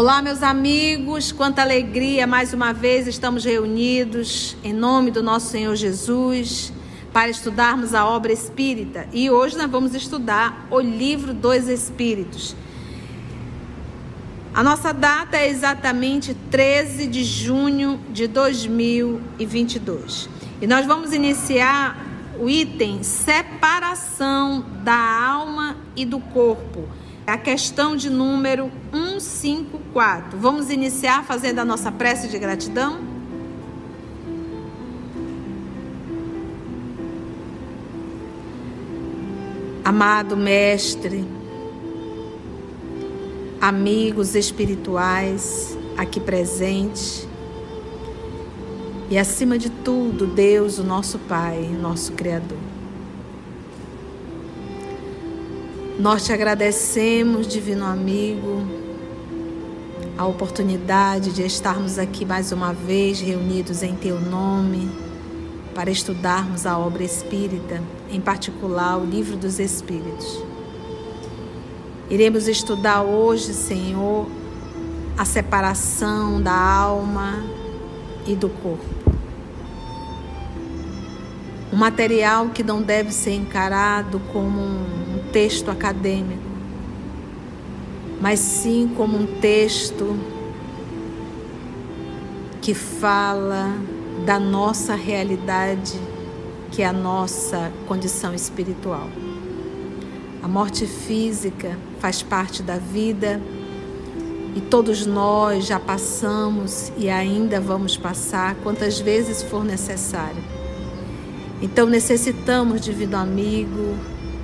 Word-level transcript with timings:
Olá, 0.00 0.22
meus 0.22 0.42
amigos, 0.42 1.30
quanta 1.30 1.60
alegria 1.60 2.26
mais 2.26 2.54
uma 2.54 2.72
vez 2.72 3.06
estamos 3.06 3.44
reunidos 3.44 4.56
em 4.64 4.72
nome 4.72 5.10
do 5.10 5.22
nosso 5.22 5.48
Senhor 5.48 5.76
Jesus 5.76 6.72
para 7.12 7.28
estudarmos 7.28 7.92
a 7.92 8.06
obra 8.06 8.32
espírita. 8.32 9.06
E 9.12 9.30
hoje 9.30 9.58
nós 9.58 9.70
vamos 9.70 9.94
estudar 9.94 10.66
o 10.70 10.80
livro 10.80 11.34
dos 11.34 11.68
Espíritos. 11.68 12.56
A 14.54 14.62
nossa 14.62 14.94
data 14.94 15.36
é 15.36 15.50
exatamente 15.50 16.34
13 16.50 17.06
de 17.06 17.22
junho 17.22 18.00
de 18.08 18.26
2022. 18.26 20.30
E 20.62 20.66
nós 20.66 20.86
vamos 20.86 21.12
iniciar 21.12 22.06
o 22.38 22.48
item 22.48 23.02
separação 23.02 24.64
da 24.82 24.96
alma 24.96 25.76
e 25.94 26.06
do 26.06 26.18
corpo 26.18 26.88
a 27.30 27.38
questão 27.38 27.94
de 27.94 28.10
número 28.10 28.72
154. 28.92 29.79
Vamos 30.34 30.70
iniciar 30.70 31.24
fazendo 31.24 31.58
a 31.58 31.64
nossa 31.64 31.90
prece 31.90 32.28
de 32.28 32.38
gratidão? 32.38 33.00
Amado 39.84 40.36
Mestre, 40.36 41.26
amigos 43.60 44.36
espirituais 44.36 45.76
aqui 45.96 46.20
presentes, 46.20 47.26
e 49.10 49.18
acima 49.18 49.58
de 49.58 49.68
tudo, 49.68 50.28
Deus, 50.28 50.78
o 50.78 50.84
nosso 50.84 51.18
Pai, 51.18 51.58
o 51.64 51.82
nosso 51.82 52.12
Criador. 52.12 52.58
Nós 55.98 56.24
te 56.24 56.32
agradecemos, 56.32 57.48
Divino 57.48 57.84
Amigo, 57.84 58.79
a 60.20 60.26
oportunidade 60.26 61.32
de 61.32 61.46
estarmos 61.46 61.98
aqui 61.98 62.26
mais 62.26 62.52
uma 62.52 62.74
vez 62.74 63.22
reunidos 63.22 63.82
em 63.82 63.94
Teu 63.94 64.20
nome 64.20 64.90
para 65.74 65.90
estudarmos 65.90 66.66
a 66.66 66.76
obra 66.76 67.02
espírita, 67.02 67.82
em 68.10 68.20
particular 68.20 68.98
o 68.98 69.06
Livro 69.06 69.34
dos 69.34 69.58
Espíritos. 69.58 70.44
Iremos 72.10 72.48
estudar 72.48 73.00
hoje, 73.00 73.54
Senhor, 73.54 74.26
a 75.16 75.24
separação 75.24 76.38
da 76.42 76.52
alma 76.54 77.42
e 78.26 78.34
do 78.34 78.50
corpo. 78.50 78.84
Um 81.72 81.76
material 81.76 82.50
que 82.50 82.62
não 82.62 82.82
deve 82.82 83.10
ser 83.10 83.32
encarado 83.32 84.20
como 84.34 84.60
um 84.60 85.30
texto 85.32 85.70
acadêmico, 85.70 86.39
mas 88.20 88.38
sim 88.38 88.92
como 88.96 89.16
um 89.16 89.26
texto 89.40 90.16
que 92.60 92.74
fala 92.74 93.72
da 94.26 94.38
nossa 94.38 94.94
realidade, 94.94 95.98
que 96.70 96.82
é 96.82 96.86
a 96.86 96.92
nossa 96.92 97.72
condição 97.88 98.34
espiritual. 98.34 99.08
A 100.42 100.48
morte 100.48 100.86
física 100.86 101.76
faz 101.98 102.22
parte 102.22 102.62
da 102.62 102.76
vida 102.76 103.40
e 104.54 104.60
todos 104.60 105.06
nós 105.06 105.66
já 105.66 105.80
passamos 105.80 106.92
e 106.98 107.08
ainda 107.08 107.60
vamos 107.60 107.96
passar 107.96 108.54
quantas 108.56 109.00
vezes 109.00 109.42
for 109.42 109.64
necessário. 109.64 110.42
Então 111.62 111.86
necessitamos, 111.86 112.80
divino 112.80 113.16
amigo, 113.16 113.96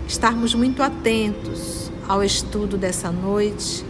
estarmos 0.07 0.55
muito 0.55 0.83
atentos 0.83 1.86
ao 2.09 2.23
estudo 2.23 2.77
dessa 2.77 3.11
noite, 3.11 3.85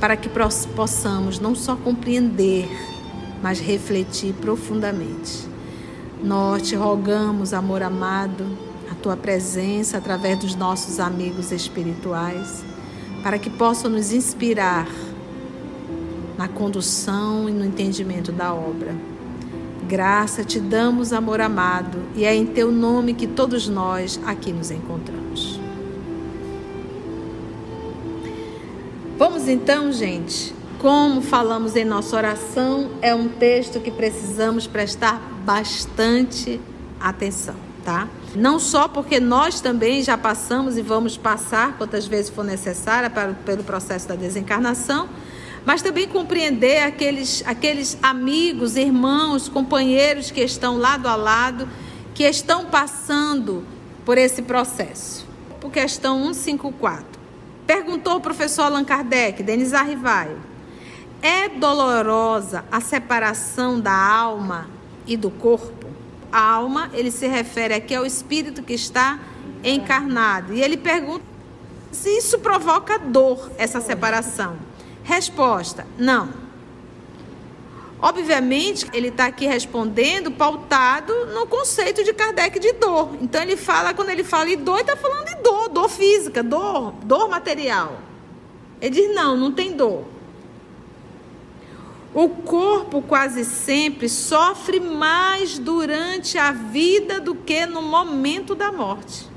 para 0.00 0.16
que 0.16 0.28
possamos 0.74 1.38
não 1.38 1.54
só 1.54 1.76
compreender, 1.76 2.68
mas 3.42 3.60
refletir 3.60 4.34
profundamente. 4.34 5.46
Nós 6.22 6.62
te 6.62 6.74
rogamos, 6.74 7.52
amor 7.52 7.82
amado, 7.82 8.46
a 8.90 8.94
tua 8.94 9.16
presença 9.16 9.98
através 9.98 10.38
dos 10.38 10.54
nossos 10.54 11.00
amigos 11.00 11.52
espirituais, 11.52 12.64
para 13.22 13.38
que 13.38 13.50
possam 13.50 13.90
nos 13.90 14.12
inspirar 14.12 14.88
na 16.36 16.48
condução 16.48 17.48
e 17.48 17.52
no 17.52 17.64
entendimento 17.64 18.32
da 18.32 18.52
obra. 18.52 18.94
Graça 19.88 20.44
te 20.44 20.58
damos, 20.58 21.12
amor 21.12 21.40
amado, 21.40 21.98
e 22.16 22.24
é 22.24 22.34
em 22.34 22.46
teu 22.46 22.72
nome 22.72 23.14
que 23.14 23.26
todos 23.26 23.68
nós 23.68 24.18
aqui 24.24 24.52
nos 24.52 24.70
encontramos. 24.70 25.21
Vamos 29.22 29.46
então, 29.46 29.92
gente. 29.92 30.52
Como 30.80 31.22
falamos 31.22 31.76
em 31.76 31.84
nossa 31.84 32.16
oração, 32.16 32.90
é 33.00 33.14
um 33.14 33.28
texto 33.28 33.78
que 33.78 33.88
precisamos 33.88 34.66
prestar 34.66 35.14
bastante 35.44 36.60
atenção, 36.98 37.54
tá? 37.84 38.08
Não 38.34 38.58
só 38.58 38.88
porque 38.88 39.20
nós 39.20 39.60
também 39.60 40.02
já 40.02 40.18
passamos 40.18 40.76
e 40.76 40.82
vamos 40.82 41.16
passar 41.16 41.78
quantas 41.78 42.04
vezes 42.04 42.30
for 42.32 42.44
necessária 42.44 43.08
para, 43.08 43.32
pelo 43.32 43.62
processo 43.62 44.08
da 44.08 44.16
desencarnação, 44.16 45.08
mas 45.64 45.82
também 45.82 46.08
compreender 46.08 46.82
aqueles, 46.82 47.44
aqueles 47.46 47.96
amigos, 48.02 48.74
irmãos, 48.74 49.48
companheiros 49.48 50.32
que 50.32 50.40
estão 50.40 50.78
lado 50.78 51.06
a 51.06 51.14
lado, 51.14 51.68
que 52.12 52.24
estão 52.24 52.64
passando 52.64 53.64
por 54.04 54.18
esse 54.18 54.42
processo. 54.42 55.24
Por 55.60 55.70
questão 55.70 56.34
154. 56.34 57.21
Perguntou 57.66 58.16
o 58.16 58.20
professor 58.20 58.62
Allan 58.62 58.84
Kardec, 58.84 59.42
Denis 59.42 59.72
Arrivaio, 59.72 60.38
é 61.22 61.48
dolorosa 61.48 62.64
a 62.70 62.80
separação 62.80 63.80
da 63.80 63.94
alma 63.94 64.66
e 65.06 65.16
do 65.16 65.30
corpo? 65.30 65.86
A 66.30 66.40
alma, 66.40 66.90
ele 66.92 67.10
se 67.10 67.26
refere 67.26 67.74
aqui 67.74 67.94
ao 67.94 68.04
espírito 68.04 68.62
que 68.62 68.72
está 68.72 69.20
encarnado. 69.62 70.54
E 70.54 70.62
ele 70.62 70.76
pergunta 70.76 71.24
se 71.92 72.08
isso 72.08 72.38
provoca 72.38 72.98
dor, 72.98 73.50
essa 73.58 73.80
separação. 73.80 74.56
Resposta: 75.04 75.86
não. 75.98 76.42
Obviamente, 78.02 78.90
ele 78.92 79.08
está 79.08 79.26
aqui 79.26 79.46
respondendo 79.46 80.32
pautado 80.32 81.14
no 81.26 81.46
conceito 81.46 82.02
de 82.02 82.12
Kardec 82.12 82.58
de 82.58 82.72
dor. 82.72 83.10
Então, 83.20 83.40
ele 83.40 83.56
fala, 83.56 83.94
quando 83.94 84.10
ele 84.10 84.24
fala 84.24 84.50
em 84.50 84.56
dor, 84.56 84.80
ele 84.80 84.90
está 84.90 84.96
falando 84.96 85.28
de 85.28 85.36
dor, 85.36 85.68
dor 85.68 85.88
física, 85.88 86.42
dor, 86.42 86.92
dor 87.04 87.28
material. 87.28 88.00
Ele 88.80 88.90
diz: 88.90 89.14
não, 89.14 89.36
não 89.36 89.52
tem 89.52 89.72
dor. 89.72 90.04
O 92.12 92.28
corpo 92.28 93.00
quase 93.00 93.44
sempre 93.44 94.08
sofre 94.08 94.80
mais 94.80 95.56
durante 95.56 96.36
a 96.36 96.50
vida 96.50 97.20
do 97.20 97.36
que 97.36 97.64
no 97.66 97.80
momento 97.80 98.56
da 98.56 98.72
morte. 98.72 99.31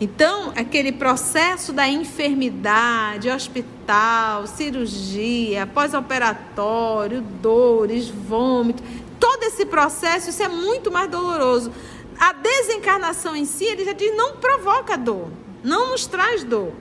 Então, 0.00 0.50
aquele 0.56 0.92
processo 0.92 1.74
da 1.74 1.86
enfermidade, 1.86 3.28
hospital, 3.28 4.46
cirurgia, 4.46 5.66
pós-operatório, 5.66 7.20
dores, 7.20 8.08
vômito, 8.08 8.82
todo 9.18 9.42
esse 9.42 9.66
processo, 9.66 10.30
isso 10.30 10.42
é 10.42 10.48
muito 10.48 10.90
mais 10.90 11.10
doloroso. 11.10 11.70
A 12.18 12.32
desencarnação 12.32 13.36
em 13.36 13.44
si, 13.44 13.64
ele 13.64 13.84
já 13.84 13.92
diz, 13.92 14.16
não 14.16 14.36
provoca 14.36 14.96
dor, 14.96 15.28
não 15.62 15.90
nos 15.90 16.06
traz 16.06 16.42
dor. 16.44 16.72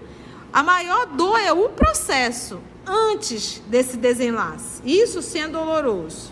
A 0.53 0.63
maior 0.63 1.05
dor 1.07 1.37
é 1.39 1.51
o 1.51 1.67
processo 1.67 2.61
antes 2.85 3.61
desse 3.67 3.97
desenlace. 3.97 4.81
Isso 4.85 5.21
sendo 5.21 5.59
doloroso. 5.59 6.31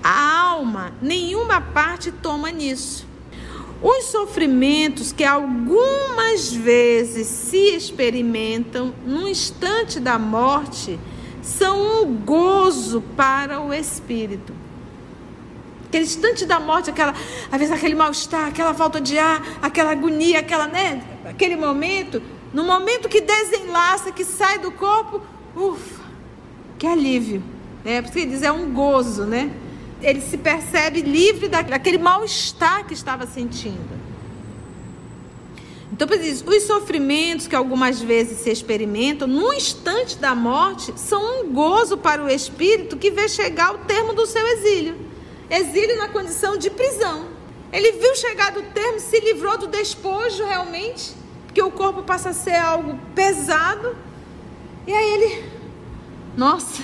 A 0.00 0.42
alma, 0.50 0.92
nenhuma 1.02 1.60
parte 1.60 2.12
toma 2.12 2.50
nisso. 2.50 3.13
Os 3.84 4.06
sofrimentos 4.06 5.12
que 5.12 5.22
algumas 5.22 6.50
vezes 6.50 7.26
se 7.26 7.76
experimentam 7.76 8.94
no 9.04 9.28
instante 9.28 10.00
da 10.00 10.18
morte 10.18 10.98
são 11.42 12.02
um 12.02 12.16
gozo 12.16 13.02
para 13.14 13.60
o 13.60 13.74
espírito. 13.74 14.54
Aquele 15.86 16.04
instante 16.04 16.46
da 16.46 16.58
morte, 16.58 16.88
aquela, 16.88 17.12
às 17.52 17.58
vezes 17.58 17.70
aquele 17.70 17.94
mal-estar, 17.94 18.48
aquela 18.48 18.72
falta 18.72 19.02
de 19.02 19.18
ar, 19.18 19.58
aquela 19.60 19.90
agonia, 19.90 20.38
aquela, 20.38 20.66
né, 20.66 21.04
aquele 21.26 21.54
momento, 21.54 22.22
no 22.54 22.64
momento 22.64 23.06
que 23.06 23.20
desenlaça, 23.20 24.10
que 24.10 24.24
sai 24.24 24.60
do 24.60 24.72
corpo, 24.72 25.20
ufa, 25.54 26.04
que 26.78 26.86
alívio. 26.86 27.42
Né? 27.84 28.00
Por 28.00 28.06
isso 28.06 28.12
que 28.14 28.20
ele 28.20 28.30
diz, 28.30 28.42
é 28.42 28.50
um 28.50 28.72
gozo, 28.72 29.26
né? 29.26 29.50
Ele 30.04 30.20
se 30.20 30.36
percebe 30.36 31.00
livre 31.00 31.48
daquele 31.48 31.98
mal-estar 31.98 32.86
que 32.86 32.92
estava 32.92 33.26
sentindo. 33.26 34.04
Então, 35.90 36.08
os 36.08 36.62
sofrimentos 36.64 37.46
que 37.46 37.54
algumas 37.54 38.00
vezes 38.00 38.40
se 38.40 38.50
experimentam 38.50 39.28
no 39.28 39.52
instante 39.52 40.18
da 40.18 40.34
morte 40.34 40.92
são 40.96 41.40
um 41.40 41.52
gozo 41.52 41.96
para 41.96 42.22
o 42.22 42.28
espírito 42.28 42.96
que 42.96 43.10
vê 43.10 43.28
chegar 43.28 43.72
o 43.72 43.78
termo 43.78 44.12
do 44.12 44.26
seu 44.26 44.44
exílio. 44.44 44.96
Exílio 45.48 45.96
na 45.96 46.08
condição 46.08 46.56
de 46.56 46.68
prisão. 46.68 47.28
Ele 47.72 47.92
viu 47.92 48.14
chegar 48.16 48.50
do 48.52 48.62
termo, 48.62 48.98
se 48.98 49.20
livrou 49.20 49.56
do 49.56 49.68
despojo 49.68 50.44
realmente, 50.44 51.12
porque 51.46 51.62
o 51.62 51.70
corpo 51.70 52.02
passa 52.02 52.30
a 52.30 52.34
ser 52.34 52.56
algo 52.56 52.98
pesado, 53.14 53.96
E 54.86 54.92
aí 54.92 55.12
ele, 55.14 55.44
nossa, 56.36 56.82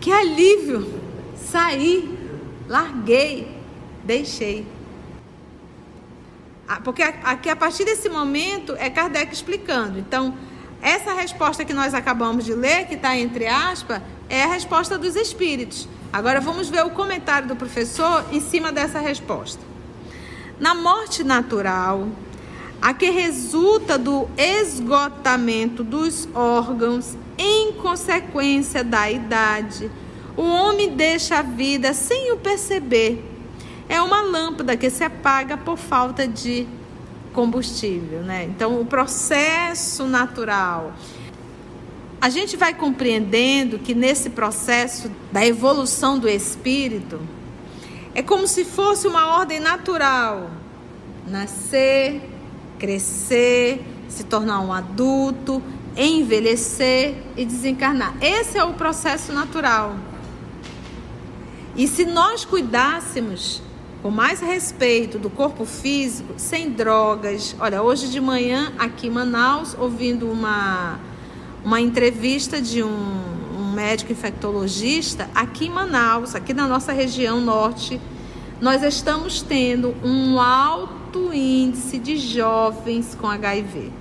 que 0.00 0.10
alívio! 0.10 0.97
Saí, 1.50 2.18
larguei, 2.68 3.48
deixei. 4.04 4.66
Ah, 6.68 6.78
porque 6.84 7.02
aqui 7.02 7.48
a 7.48 7.56
partir 7.56 7.86
desse 7.86 8.10
momento 8.10 8.74
é 8.76 8.90
Kardec 8.90 9.32
explicando. 9.32 9.98
Então, 9.98 10.36
essa 10.82 11.14
resposta 11.14 11.64
que 11.64 11.72
nós 11.72 11.94
acabamos 11.94 12.44
de 12.44 12.52
ler, 12.52 12.86
que 12.86 12.94
está 12.94 13.16
entre 13.16 13.46
aspas, 13.46 14.02
é 14.28 14.44
a 14.44 14.48
resposta 14.48 14.98
dos 14.98 15.16
espíritos. 15.16 15.88
Agora 16.12 16.38
vamos 16.38 16.68
ver 16.68 16.84
o 16.84 16.90
comentário 16.90 17.48
do 17.48 17.56
professor 17.56 18.26
em 18.30 18.40
cima 18.40 18.70
dessa 18.70 18.98
resposta. 18.98 19.62
Na 20.60 20.74
morte 20.74 21.24
natural, 21.24 22.08
a 22.82 22.92
que 22.92 23.08
resulta 23.08 23.96
do 23.96 24.28
esgotamento 24.36 25.82
dos 25.82 26.28
órgãos 26.34 27.16
em 27.38 27.72
consequência 27.72 28.84
da 28.84 29.10
idade, 29.10 29.90
o 30.38 30.42
homem 30.44 30.90
deixa 30.94 31.40
a 31.40 31.42
vida 31.42 31.92
sem 31.92 32.30
o 32.30 32.36
perceber. 32.36 33.24
É 33.88 34.00
uma 34.00 34.22
lâmpada 34.22 34.76
que 34.76 34.88
se 34.88 35.02
apaga 35.02 35.56
por 35.56 35.76
falta 35.76 36.28
de 36.28 36.64
combustível, 37.32 38.20
né? 38.20 38.44
Então, 38.44 38.80
o 38.80 38.86
processo 38.86 40.04
natural. 40.04 40.92
A 42.20 42.28
gente 42.28 42.56
vai 42.56 42.72
compreendendo 42.72 43.80
que 43.80 43.96
nesse 43.96 44.30
processo 44.30 45.10
da 45.32 45.44
evolução 45.44 46.20
do 46.20 46.28
espírito, 46.28 47.20
é 48.14 48.22
como 48.22 48.46
se 48.46 48.64
fosse 48.64 49.08
uma 49.08 49.38
ordem 49.38 49.58
natural: 49.58 50.50
nascer, 51.26 52.20
crescer, 52.78 53.84
se 54.08 54.22
tornar 54.22 54.60
um 54.60 54.72
adulto, 54.72 55.60
envelhecer 55.96 57.16
e 57.36 57.44
desencarnar. 57.44 58.14
Esse 58.20 58.56
é 58.56 58.62
o 58.62 58.74
processo 58.74 59.32
natural. 59.32 59.96
E 61.78 61.86
se 61.86 62.04
nós 62.04 62.44
cuidássemos 62.44 63.62
com 64.02 64.10
mais 64.10 64.40
respeito 64.40 65.16
do 65.16 65.30
corpo 65.30 65.64
físico, 65.64 66.34
sem 66.36 66.70
drogas. 66.70 67.54
Olha, 67.60 67.82
hoje 67.82 68.08
de 68.08 68.20
manhã 68.20 68.72
aqui 68.76 69.06
em 69.06 69.10
Manaus, 69.10 69.76
ouvindo 69.78 70.28
uma, 70.28 70.98
uma 71.64 71.80
entrevista 71.80 72.60
de 72.60 72.82
um, 72.82 72.88
um 73.56 73.72
médico 73.72 74.10
infectologista, 74.10 75.30
aqui 75.32 75.66
em 75.66 75.70
Manaus, 75.70 76.34
aqui 76.34 76.52
na 76.52 76.66
nossa 76.66 76.92
região 76.92 77.40
norte, 77.40 78.00
nós 78.60 78.82
estamos 78.82 79.40
tendo 79.40 79.94
um 80.02 80.40
alto 80.40 81.32
índice 81.32 81.96
de 81.96 82.16
jovens 82.16 83.16
com 83.20 83.28
HIV. 83.28 83.92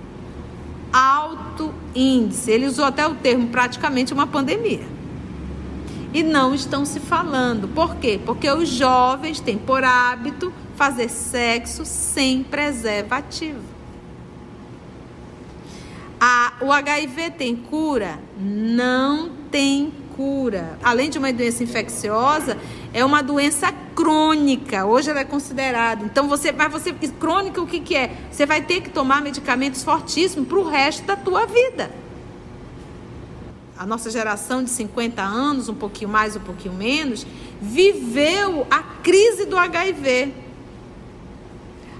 Alto 0.91 1.71
índice. 1.93 2.49
Ele 2.49 2.65
usou 2.65 2.85
até 2.85 3.05
o 3.05 3.13
termo 3.13 3.49
praticamente 3.49 4.13
uma 4.13 4.25
pandemia 4.25 4.96
e 6.17 6.23
não 6.23 6.55
estão 6.55 6.83
se 6.83 6.99
falando. 6.99 7.67
Por 7.67 7.97
quê? 7.97 8.19
Porque 8.25 8.49
os 8.49 8.67
jovens 8.69 9.39
têm 9.39 9.55
por 9.55 9.83
hábito 9.83 10.51
fazer 10.75 11.09
sexo 11.09 11.85
sem 11.85 12.41
preservativo. 12.41 13.61
A, 16.19 16.53
o 16.61 16.71
HIV 16.71 17.29
tem 17.37 17.55
cura? 17.55 18.17
Não 18.35 19.29
tem 19.51 19.93
cura. 20.15 20.79
Além 20.83 21.07
de 21.11 21.19
uma 21.19 21.31
doença 21.31 21.63
infecciosa, 21.63 22.57
é 22.91 23.05
uma 23.05 23.21
doença 23.21 23.71
crônica. 23.95 24.87
Hoje 24.87 25.11
ela 25.11 25.19
é 25.19 25.23
considerada. 25.23 26.03
Então 26.03 26.27
você, 26.27 26.51
mas 26.51 26.71
você 26.71 26.91
crônica 27.19 27.61
o 27.61 27.67
que, 27.67 27.79
que 27.79 27.95
é? 27.95 28.09
Você 28.31 28.43
vai 28.43 28.63
ter 28.63 28.81
que 28.81 28.89
tomar 28.89 29.21
medicamentos 29.21 29.83
fortíssimos 29.83 30.47
para 30.47 30.57
o 30.57 30.67
resto 30.67 31.05
da 31.05 31.15
tua 31.15 31.45
vida 31.45 32.06
a 33.77 33.85
nossa 33.85 34.09
geração 34.09 34.63
de 34.63 34.69
50 34.69 35.21
anos, 35.21 35.69
um 35.69 35.75
pouquinho 35.75 36.09
mais, 36.09 36.35
um 36.35 36.39
pouquinho 36.39 36.73
menos, 36.73 37.25
viveu 37.61 38.65
a 38.71 38.79
crise 38.79 39.45
do 39.45 39.57
HIV. 39.57 40.33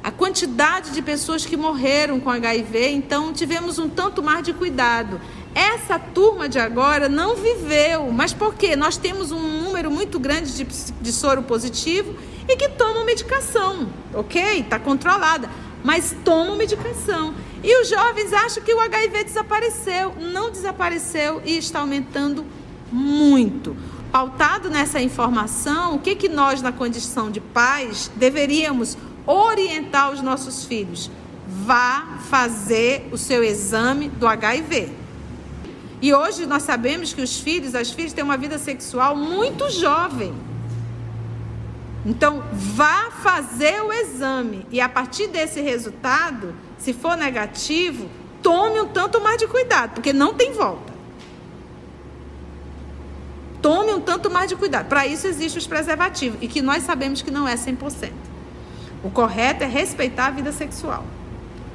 A 0.03 0.12
quantidade 0.12 0.91
de 0.91 1.01
pessoas 1.01 1.45
que 1.45 1.57
morreram 1.57 2.19
com 2.19 2.29
HIV, 2.29 2.89
então 2.89 3.33
tivemos 3.33 3.77
um 3.77 3.89
tanto 3.89 4.24
mais 4.24 4.44
de 4.44 4.53
cuidado. 4.53 5.19
Essa 5.53 6.00
turma 6.00 6.47
de 6.47 6.59
agora 6.59 7.09
não 7.09 7.35
viveu, 7.35 8.12
mas 8.12 8.33
por 8.33 8.56
quê? 8.56 8.75
Nós 8.75 8.95
temos 8.97 9.31
um 9.31 9.63
número 9.63 9.91
muito 9.91 10.19
grande 10.19 10.56
de, 10.56 10.63
de 10.63 11.12
soro 11.12 11.44
positivo 11.44 12.15
e 12.47 12.56
que 12.56 12.69
tomam 12.69 13.06
medicação, 13.06 13.89
ok? 14.13 14.59
Está 14.59 14.79
controlada, 14.79 15.50
mas 15.83 16.15
tomam 16.24 16.56
medicação. 16.56 17.33
E 17.67 17.81
os 17.81 17.89
jovens 17.89 18.31
acham 18.31 18.63
que 18.63 18.73
o 18.73 18.79
HIV 18.79 19.25
desapareceu. 19.25 20.15
Não 20.17 20.49
desapareceu 20.49 21.41
e 21.43 21.57
está 21.57 21.81
aumentando 21.81 22.45
muito. 22.89 23.75
Pautado 24.09 24.69
nessa 24.69 25.01
informação, 25.01 25.95
o 25.95 25.99
que, 25.99 26.15
que 26.15 26.29
nós, 26.29 26.61
na 26.61 26.71
condição 26.71 27.29
de 27.29 27.41
pais, 27.41 28.09
deveríamos 28.15 28.97
orientar 29.25 30.13
os 30.13 30.21
nossos 30.21 30.63
filhos? 30.63 31.11
Vá 31.45 32.19
fazer 32.29 33.09
o 33.11 33.17
seu 33.17 33.43
exame 33.43 34.07
do 34.07 34.25
HIV. 34.25 34.89
E 36.01 36.13
hoje 36.13 36.45
nós 36.45 36.63
sabemos 36.63 37.11
que 37.11 37.21
os 37.21 37.37
filhos, 37.37 37.75
as 37.75 37.91
filhas 37.91 38.13
têm 38.13 38.23
uma 38.23 38.37
vida 38.37 38.57
sexual 38.57 39.13
muito 39.13 39.69
jovem. 39.69 40.33
Então, 42.05 42.41
vá 42.53 43.11
fazer 43.11 43.81
o 43.81 43.91
exame 43.91 44.65
e 44.71 44.79
a 44.79 44.87
partir 44.87 45.27
desse 45.27 45.59
resultado, 45.59 46.55
se 46.77 46.94
for 46.94 47.18
negativo, 47.18 48.09
tome 48.41 48.79
um 48.79 48.88
tanto 48.88 49.19
mais 49.21 49.38
de 49.38 49.47
cuidado, 49.47 49.95
porque 49.95 50.13
não 50.13 50.33
tem 50.33 50.53
volta. 50.53 50.94
Tome 53.62 53.94
um 53.94 54.00
tanto 54.00 54.29
mais 54.29 54.50
de 54.50 54.56
cuidado. 54.56 54.88
Para 54.88 55.07
isso 55.07 55.27
existem 55.27 55.57
os 55.57 55.68
preservativos 55.68 56.38
e 56.41 56.47
que 56.47 56.62
nós 56.62 56.83
sabemos 56.83 57.21
que 57.21 57.31
não 57.31 57.47
é 57.47 57.56
100%. 57.56 58.12
O 59.03 59.09
correto 59.09 59.63
é 59.63 59.68
respeitar 59.68 60.27
a 60.27 60.31
vida 60.31 60.51
sexual. 60.51 61.03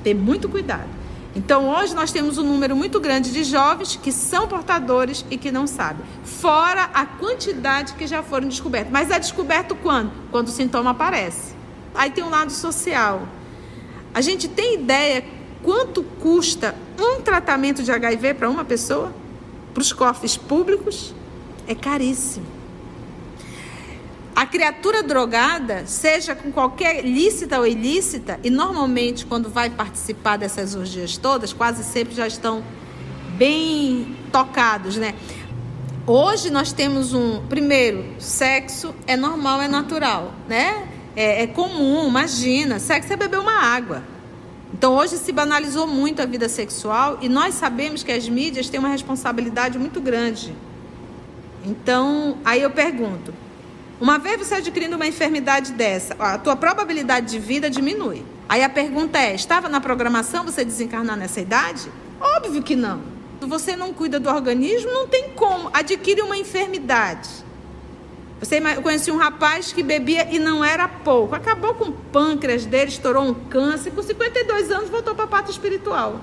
Ter 0.03 0.15
muito 0.15 0.49
cuidado. 0.49 0.89
Então, 1.35 1.69
hoje 1.71 1.95
nós 1.95 2.13
temos 2.13 2.37
um 2.37 2.45
número 2.45 2.77
muito 2.77 3.01
grande 3.01 3.33
de 3.33 3.43
jovens 3.43 3.97
que 3.97 4.13
são 4.13 4.47
portadores 4.47 5.25
e 5.31 5.39
que 5.39 5.51
não 5.51 5.67
sabem. 5.67 6.05
Fora 6.25 6.91
a 6.93 7.07
quantidade 7.07 7.95
que 7.95 8.07
já 8.07 8.23
foram 8.23 8.49
descobertos. 8.49 8.93
Mas 8.93 9.11
é 9.11 9.19
descoberto 9.19 9.75
quando? 9.75 10.13
Quando 10.31 10.49
o 10.49 10.51
sintoma 10.51 10.91
aparece. 10.91 11.55
Aí 11.95 12.11
tem 12.11 12.23
um 12.23 12.29
lado 12.29 12.53
social. 12.53 13.27
A 14.15 14.21
gente 14.21 14.49
tem 14.49 14.75
ideia 14.75 15.25
quanto 15.63 16.03
custa 16.03 16.75
um 16.99 17.21
tratamento 17.21 17.83
de 17.83 17.91
HIV 17.91 18.35
para 18.35 18.51
uma 18.51 18.65
pessoa? 18.65 19.13
Para 19.73 19.81
os 19.81 19.93
cofres 19.93 20.37
públicos? 20.37 21.15
É 21.67 21.75
caríssimo. 21.75 22.47
A 24.35 24.47
criatura 24.47 25.03
drogada, 25.03 25.87
seja 25.87 26.35
com 26.35 26.51
qualquer 26.51 27.05
lícita 27.05 27.59
ou 27.59 27.67
ilícita, 27.67 28.41
e 28.43 28.51
normalmente 28.51 29.27
quando 29.27 29.49
vai 29.49 29.69
participar 29.69 30.39
dessas 30.39 30.75
orgias 30.75 31.17
todas, 31.17 31.53
quase 31.53 31.85
sempre 31.85 32.15
já 32.15 32.27
estão 32.27 32.65
bem 33.37 34.17
tocados, 34.33 34.97
né? 34.97 35.15
Hoje 36.07 36.51
nós 36.51 36.73
temos 36.73 37.13
um, 37.15 37.47
primeiro, 37.47 38.05
sexo 38.19 38.95
é 39.07 39.17
normal, 39.17 39.63
é 39.63 39.69
natural, 39.69 40.35
né? 40.49 40.89
É, 41.15 41.43
é 41.43 41.47
comum, 41.47 42.09
imagina, 42.09 42.79
sexo 42.79 43.13
é 43.13 43.17
beber 43.17 43.39
uma 43.39 43.61
água. 43.61 44.03
Então 44.73 44.95
hoje 44.95 45.19
se 45.19 45.31
banalizou 45.33 45.87
muito 45.87 46.23
a 46.23 46.27
vida 46.27 46.49
sexual 46.49 47.19
e 47.21 47.29
nós 47.29 47.55
sabemos 47.55 48.03
que 48.03 48.11
as 48.11 48.29
mídias 48.29 48.69
têm 48.69 48.81
uma 48.81 48.89
responsabilidade 48.89 49.79
muito 49.79 50.01
grande. 50.01 50.55
Então, 51.65 52.39
aí 52.45 52.61
eu 52.61 52.71
pergunto, 52.71 53.33
uma 54.01 54.19
vez 54.19 54.39
você 54.39 54.57
adquirindo 54.57 54.97
uma 54.97 55.07
enfermidade 55.07 55.73
dessa, 55.73 56.15
a 56.19 56.37
tua 56.37 56.57
probabilidade 56.57 57.31
de 57.31 57.39
vida 57.39 57.71
diminui. 57.71 58.25
Aí 58.49 58.65
a 58.65 58.69
pergunta 58.69 59.19
é: 59.19 59.35
estava 59.35 59.69
na 59.69 59.81
programação 59.81 60.45
você 60.45 60.65
desencarnar 60.65 61.17
nessa 61.17 61.41
idade? 61.41 61.91
Óbvio 62.21 62.63
que 62.63 62.75
não. 62.75 63.01
Se 63.41 63.47
você 63.47 63.77
não 63.77 63.93
cuida 63.93 64.19
do 64.19 64.29
organismo, 64.29 64.91
não 64.91 65.07
tem 65.07 65.31
como. 65.31 65.71
Adquire 65.73 66.21
uma 66.21 66.37
enfermidade. 66.37 67.29
Você 68.43 68.61
conhecia 68.83 69.15
um 69.15 69.17
rapaz 69.17 69.73
que 69.73 69.83
bebia 69.83 70.29
e 70.35 70.39
não 70.39 70.65
era 70.65 70.89
pouco. 70.89 71.35
Acabou 71.35 71.75
com 71.75 71.85
o 71.85 71.93
pâncreas 71.93 72.67
dele, 72.67 72.91
estourou 72.91 73.23
um 73.23 73.33
câncer. 73.33 73.93
Com 73.93 74.03
52 74.03 74.71
anos 74.73 74.91
voltou 74.91 75.15
para 75.15 75.25
a 75.25 75.29
parte 75.29 75.53
espiritual. 75.53 76.21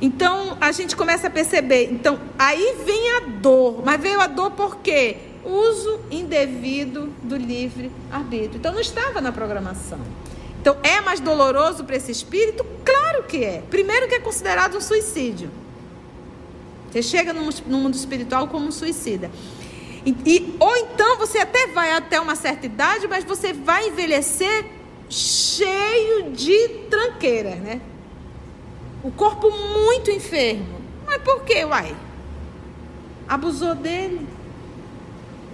Então 0.00 0.56
a 0.60 0.70
gente 0.70 0.94
começa 0.94 1.26
a 1.26 1.30
perceber. 1.30 1.90
Então 1.90 2.20
aí 2.38 2.76
vem 2.86 3.16
a 3.16 3.20
dor. 3.40 3.82
Mas 3.84 4.00
veio 4.00 4.20
a 4.20 4.28
dor 4.28 4.52
por 4.52 4.76
quê? 4.76 5.16
uso 5.44 6.00
indevido 6.10 7.12
do 7.22 7.36
livre 7.36 7.90
arbítrio. 8.10 8.56
Então 8.56 8.72
não 8.72 8.80
estava 8.80 9.20
na 9.20 9.32
programação. 9.32 9.98
Então 10.60 10.76
é 10.82 11.00
mais 11.00 11.20
doloroso 11.20 11.84
para 11.84 11.96
esse 11.96 12.12
espírito? 12.12 12.64
Claro 12.84 13.24
que 13.24 13.42
é. 13.42 13.62
Primeiro 13.70 14.08
que 14.08 14.14
é 14.14 14.20
considerado 14.20 14.76
um 14.76 14.80
suicídio. 14.80 15.50
Você 16.90 17.02
chega 17.02 17.32
no 17.32 17.42
mundo 17.66 17.94
espiritual 17.94 18.48
como 18.48 18.66
um 18.66 18.72
suicida. 18.72 19.30
E, 20.04 20.16
e, 20.24 20.56
ou 20.58 20.76
então 20.76 21.18
você 21.18 21.38
até 21.38 21.66
vai 21.68 21.92
até 21.92 22.20
uma 22.20 22.34
certa 22.34 22.66
idade, 22.66 23.06
mas 23.06 23.24
você 23.24 23.52
vai 23.52 23.88
envelhecer 23.88 24.64
cheio 25.08 26.30
de 26.32 26.68
tranqueiras, 26.88 27.56
né? 27.56 27.80
O 29.02 29.10
corpo 29.10 29.50
muito 29.50 30.10
enfermo. 30.10 30.80
Mas 31.06 31.22
por 31.22 31.42
que, 31.42 31.64
uai? 31.64 31.94
Abusou 33.28 33.74
dele. 33.74 34.26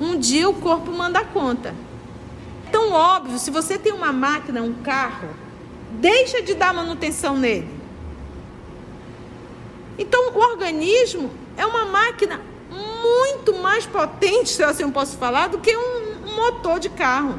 Um 0.00 0.18
dia 0.18 0.48
o 0.48 0.54
corpo 0.54 0.90
manda 0.92 1.24
conta. 1.24 1.74
É 2.66 2.70
tão 2.70 2.92
óbvio, 2.92 3.38
se 3.38 3.50
você 3.50 3.78
tem 3.78 3.92
uma 3.92 4.12
máquina, 4.12 4.60
um 4.62 4.74
carro, 4.82 5.30
deixa 5.92 6.42
de 6.42 6.54
dar 6.54 6.74
manutenção 6.74 7.36
nele. 7.36 7.68
Então, 9.98 10.32
o 10.32 10.38
organismo 10.38 11.30
é 11.56 11.64
uma 11.64 11.86
máquina 11.86 12.40
muito 13.06 13.54
mais 13.62 13.86
potente, 13.86 14.50
se 14.50 14.62
eu 14.62 14.68
assim 14.68 14.90
posso 14.90 15.16
falar, 15.16 15.48
do 15.48 15.58
que 15.58 15.76
um, 15.76 16.36
motor 16.36 16.78
de 16.78 16.88
carro. 16.88 17.38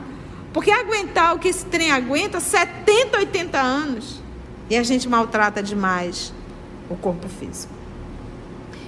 Porque 0.53 0.71
aguentar 0.71 1.35
o 1.35 1.39
que 1.39 1.47
esse 1.47 1.65
trem 1.65 1.91
aguenta, 1.91 2.39
70, 2.39 3.17
80 3.17 3.59
anos. 3.59 4.21
E 4.69 4.75
a 4.75 4.83
gente 4.83 5.07
maltrata 5.07 5.61
demais 5.61 6.33
o 6.89 6.95
corpo 6.95 7.27
físico. 7.27 7.73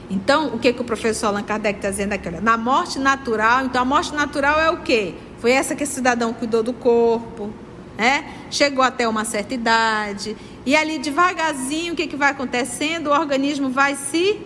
Então, 0.10 0.48
o 0.48 0.60
que, 0.60 0.74
que 0.74 0.82
o 0.82 0.84
professor 0.84 1.28
Allan 1.28 1.44
Kardec 1.44 1.78
está 1.78 1.92
dizendo 1.92 2.14
aqui? 2.14 2.30
na 2.42 2.58
morte 2.58 2.98
natural, 2.98 3.66
então 3.66 3.82
a 3.82 3.86
morte 3.86 4.14
natural 4.14 4.60
é 4.60 4.72
o 4.72 4.78
quê? 4.78 5.14
Foi 5.38 5.52
essa 5.52 5.76
que 5.76 5.84
esse 5.84 5.94
cidadão 5.94 6.34
cuidou 6.34 6.64
do 6.64 6.74
corpo, 6.74 7.54
né? 7.96 8.26
Chegou 8.50 8.84
até 8.84 9.08
uma 9.08 9.24
certa 9.24 9.54
idade. 9.54 10.36
E 10.66 10.76
ali, 10.76 10.98
devagarzinho, 10.98 11.94
o 11.94 11.96
que, 11.96 12.08
que 12.08 12.16
vai 12.16 12.32
acontecendo? 12.32 13.08
O 13.08 13.12
organismo 13.12 13.70
vai 13.70 13.96
se 13.96 14.42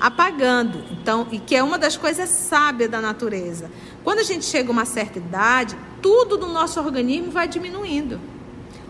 apagando. 0.00 0.84
Então, 0.90 1.26
e 1.30 1.38
que 1.38 1.54
é 1.54 1.62
uma 1.62 1.78
das 1.78 1.96
coisas 1.96 2.28
sábias 2.28 2.90
da 2.90 3.00
natureza. 3.00 3.70
Quando 4.04 4.20
a 4.20 4.24
gente 4.24 4.44
chega 4.44 4.68
a 4.68 4.72
uma 4.72 4.84
certa 4.84 5.18
idade, 5.18 5.76
tudo 6.00 6.38
no 6.38 6.52
nosso 6.52 6.80
organismo 6.80 7.30
vai 7.30 7.48
diminuindo. 7.48 8.20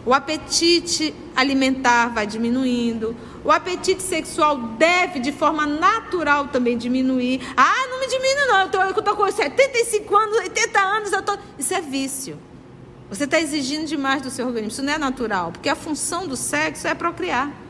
O 0.05 0.15
apetite 0.15 1.13
alimentar 1.35 2.09
vai 2.09 2.27
diminuindo. 2.27 3.17
O 3.45 3.51
apetite 3.51 4.03
sexual 4.03 4.57
deve, 4.57 5.19
de 5.19 5.33
forma 5.33 5.67
natural, 5.67 6.47
também 6.47 6.79
diminuir. 6.79 7.41
Ah, 7.57 7.87
não 7.91 7.99
me 7.99 8.07
diminui, 8.07 8.47
não. 8.47 8.87
Eu 8.87 8.95
tô 8.95 9.17
com 9.17 9.31
75 9.31 10.17
anos, 10.17 10.37
80 10.39 10.81
anos, 10.81 11.13
eu 11.13 11.23
tô. 11.23 11.37
Isso 11.59 11.75
é 11.75 11.81
vício. 11.81 12.39
Você 13.09 13.25
está 13.25 13.41
exigindo 13.41 13.87
demais 13.87 14.23
do 14.23 14.31
seu 14.31 14.47
organismo. 14.47 14.73
Isso 14.73 14.83
não 14.83 14.93
é 14.93 14.99
natural, 14.99 15.51
porque 15.51 15.69
a 15.69 15.75
função 15.75 16.27
do 16.27 16.37
sexo 16.37 16.87
é 16.87 16.95
procriar. 16.95 17.66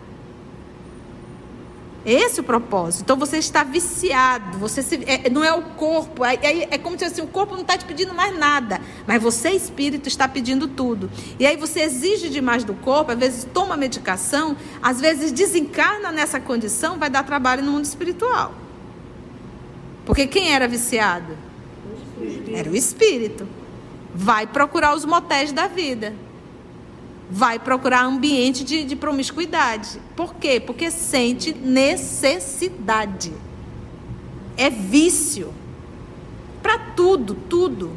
Esse 2.07 2.39
é 2.39 2.41
o 2.41 2.45
propósito. 2.45 3.03
Então 3.03 3.17
você 3.17 3.39
está 3.39 3.65
viciado. 3.65 4.59
Você 4.59 4.81
se, 4.81 5.03
é, 5.07 5.29
não 5.29 5.43
é 5.43 5.53
o 5.53 5.61
corpo. 5.61 6.25
É, 6.25 6.37
é, 6.37 6.69
é 6.71 6.79
como 6.79 6.97
se 6.97 7.05
assim, 7.05 7.21
o 7.21 7.27
corpo 7.27 7.55
não 7.55 7.63
está 7.63 7.77
te 7.77 7.85
pedindo 7.85 8.15
mais 8.15 8.39
nada. 8.39 8.81
Mas 9.09 9.21
você, 9.21 9.51
espírito, 9.51 10.07
está 10.07 10.29
pedindo 10.29 10.69
tudo. 10.69 11.11
E 11.37 11.45
aí 11.45 11.57
você 11.57 11.81
exige 11.81 12.29
demais 12.29 12.63
do 12.63 12.75
corpo, 12.75 13.11
às 13.11 13.19
vezes 13.19 13.45
toma 13.53 13.77
medicação, 13.77 14.57
às 14.81 15.01
vezes 15.01 15.33
desencarna 15.33 16.13
nessa 16.13 16.39
condição, 16.39 16.97
vai 16.97 17.11
dar 17.11 17.25
trabalho 17.25 17.65
no 17.65 17.73
mundo 17.73 17.85
espiritual. 17.85 18.55
Porque 20.05 20.29
quem 20.29 20.55
era 20.55 20.69
viciado? 20.69 21.37
O 22.17 22.55
era 22.55 22.71
o 22.71 22.77
espírito. 22.77 23.49
Vai 24.15 24.47
procurar 24.47 24.95
os 24.95 25.05
motéis 25.05 25.51
da 25.51 25.67
vida 25.67 26.15
vai 27.31 27.59
procurar 27.59 28.05
ambiente 28.05 28.65
de, 28.65 28.85
de 28.85 28.97
promiscuidade. 28.97 30.01
Por 30.15 30.35
quê? 30.35 30.61
Porque 30.61 30.91
sente 30.91 31.53
necessidade. 31.53 33.33
É 34.57 34.71
vício. 34.71 35.53
Para 36.63 36.79
tudo, 36.79 37.35
tudo. 37.35 37.93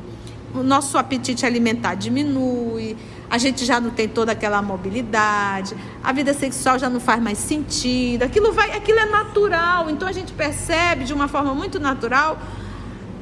O 0.53 0.63
nosso 0.63 0.98
apetite 0.98 1.45
alimentar 1.45 1.93
diminui, 1.93 2.98
a 3.29 3.38
gente 3.38 3.63
já 3.65 3.79
não 3.79 3.91
tem 3.91 4.07
toda 4.07 4.31
aquela 4.31 4.63
mobilidade, 4.63 5.75
a 6.03 6.12
vida 6.12 6.33
sexual 6.33 6.79
já 6.79 6.89
não 6.89 7.00
faz 7.00 7.21
mais 7.21 7.38
sentido, 7.38 8.24
aquilo 8.24 8.51
vai, 8.51 8.71
aquilo 8.71 8.98
é 8.98 9.05
natural, 9.05 9.91
então 9.91 10.07
a 10.07 10.12
gente 10.12 10.33
percebe 10.33 11.05
de 11.05 11.13
uma 11.13 11.27
forma 11.27 11.53
muito 11.53 11.79
natural 11.79 12.39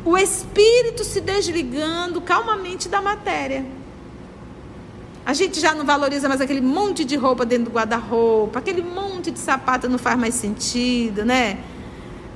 o 0.07 0.17
espírito 0.17 1.03
se 1.03 1.19
desligando 1.19 2.21
calmamente 2.21 2.87
da 2.87 3.01
matéria. 3.01 3.65
A 5.27 5.33
gente 5.33 5.59
já 5.59 5.75
não 5.75 5.85
valoriza 5.85 6.29
mais 6.29 6.39
aquele 6.39 6.61
monte 6.61 7.03
de 7.03 7.17
roupa 7.17 7.45
dentro 7.45 7.65
do 7.65 7.71
guarda-roupa, 7.71 8.59
aquele 8.59 8.81
monte 8.81 9.29
de 9.29 9.37
sapato 9.37 9.89
não 9.89 9.97
faz 9.97 10.17
mais 10.17 10.33
sentido, 10.33 11.25
né? 11.25 11.59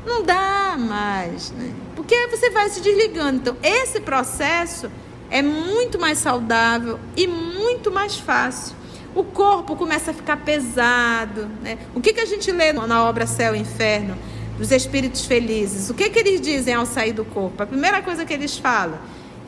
Não 0.05 0.23
dá 0.23 0.75
mais, 0.77 1.51
né? 1.51 1.71
Porque 1.95 2.27
você 2.27 2.49
vai 2.49 2.69
se 2.69 2.81
desligando. 2.81 3.37
Então, 3.37 3.55
esse 3.63 4.01
processo 4.01 4.91
é 5.29 5.41
muito 5.41 5.97
mais 5.97 6.17
saudável 6.17 6.99
e 7.15 7.27
muito 7.27 7.89
mais 7.89 8.17
fácil. 8.17 8.75
O 9.15 9.23
corpo 9.23 9.77
começa 9.77 10.11
a 10.11 10.13
ficar 10.13 10.35
pesado. 10.35 11.49
Né? 11.63 11.77
O 11.95 12.01
que, 12.01 12.11
que 12.11 12.19
a 12.19 12.25
gente 12.25 12.51
lê 12.51 12.73
na 12.73 13.05
obra 13.05 13.25
Céu 13.25 13.55
e 13.55 13.59
Inferno? 13.59 14.17
Dos 14.57 14.69
espíritos 14.69 15.25
felizes. 15.25 15.89
O 15.89 15.93
que, 15.93 16.09
que 16.09 16.19
eles 16.19 16.41
dizem 16.41 16.73
ao 16.73 16.85
sair 16.85 17.13
do 17.13 17.23
corpo? 17.23 17.63
A 17.63 17.65
primeira 17.65 18.01
coisa 18.01 18.25
que 18.25 18.33
eles 18.33 18.57
falam, 18.57 18.99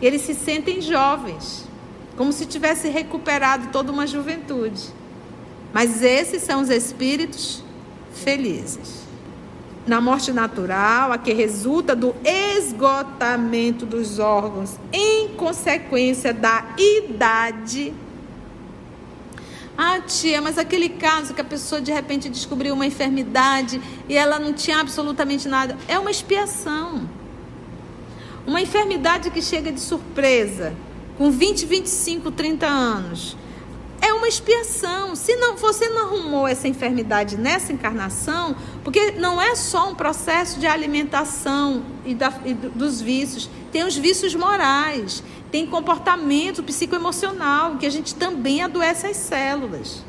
eles 0.02 0.22
se 0.22 0.34
sentem 0.34 0.80
jovens 0.80 1.73
como 2.16 2.32
se 2.32 2.46
tivesse 2.46 2.90
recuperado 2.90 3.70
toda 3.72 3.92
uma 3.92 4.06
juventude. 4.06 4.84
Mas 5.74 6.04
esses 6.04 6.44
são 6.44 6.62
os 6.62 6.70
espíritos 6.70 7.64
felizes. 8.14 9.04
Na 9.86 10.00
morte 10.00 10.32
natural, 10.32 11.12
a 11.12 11.18
que 11.18 11.34
resulta 11.34 11.96
do 11.96 12.16
esgotamento 12.24 13.86
dos 13.86 14.18
órgãos 14.20 14.78
em 14.94 15.30
consequência 15.30 16.34
da 16.34 16.64
idade. 16.78 17.94
Ah, 19.78 20.00
tia, 20.00 20.40
mas 20.42 20.58
aquele 20.58 20.88
caso 20.88 21.34
que 21.34 21.42
a 21.42 21.44
pessoa 21.44 21.82
de 21.82 21.92
repente 21.92 22.30
descobriu 22.30 22.76
uma 22.76 22.86
enfermidade 22.86 23.82
e 24.08 24.16
ela 24.16 24.38
não 24.38 24.54
tinha 24.54 24.80
absolutamente 24.80 25.48
nada, 25.48 25.76
é 25.88 25.98
uma 25.98 26.12
expiação. 26.12 27.10
Uma 28.46 28.62
enfermidade 28.62 29.32
que 29.32 29.42
chega 29.42 29.72
de 29.72 29.80
surpresa, 29.80 30.74
com 31.18 31.30
20, 31.30 31.66
25, 31.66 32.32
30 32.32 32.66
anos. 32.66 33.38
É 34.02 34.12
uma 34.12 34.28
expiação. 34.28 35.16
Se 35.16 35.36
não, 35.38 35.56
você 35.56 35.88
não 35.88 36.08
arrumou 36.08 36.48
essa 36.48 36.68
enfermidade 36.68 37.38
nessa 37.38 37.72
encarnação, 37.72 38.56
porque 38.84 39.12
não 39.12 39.42
é 39.42 39.56
só 39.56 39.90
um 39.90 39.96
processo 39.96 40.60
de 40.60 40.68
alimentação 40.68 41.84
e, 42.06 42.14
da, 42.14 42.34
e 42.44 42.54
dos 42.54 43.00
vícios, 43.00 43.50
tem 43.72 43.84
os 43.86 43.96
vícios 43.96 44.36
morais, 44.36 45.24
tem 45.50 45.66
comportamento 45.66 46.62
psicoemocional, 46.64 47.78
que 47.78 47.86
a 47.86 47.90
gente 47.90 48.14
também 48.16 48.62
adoece 48.62 49.08
as 49.08 49.18
células. 49.18 50.04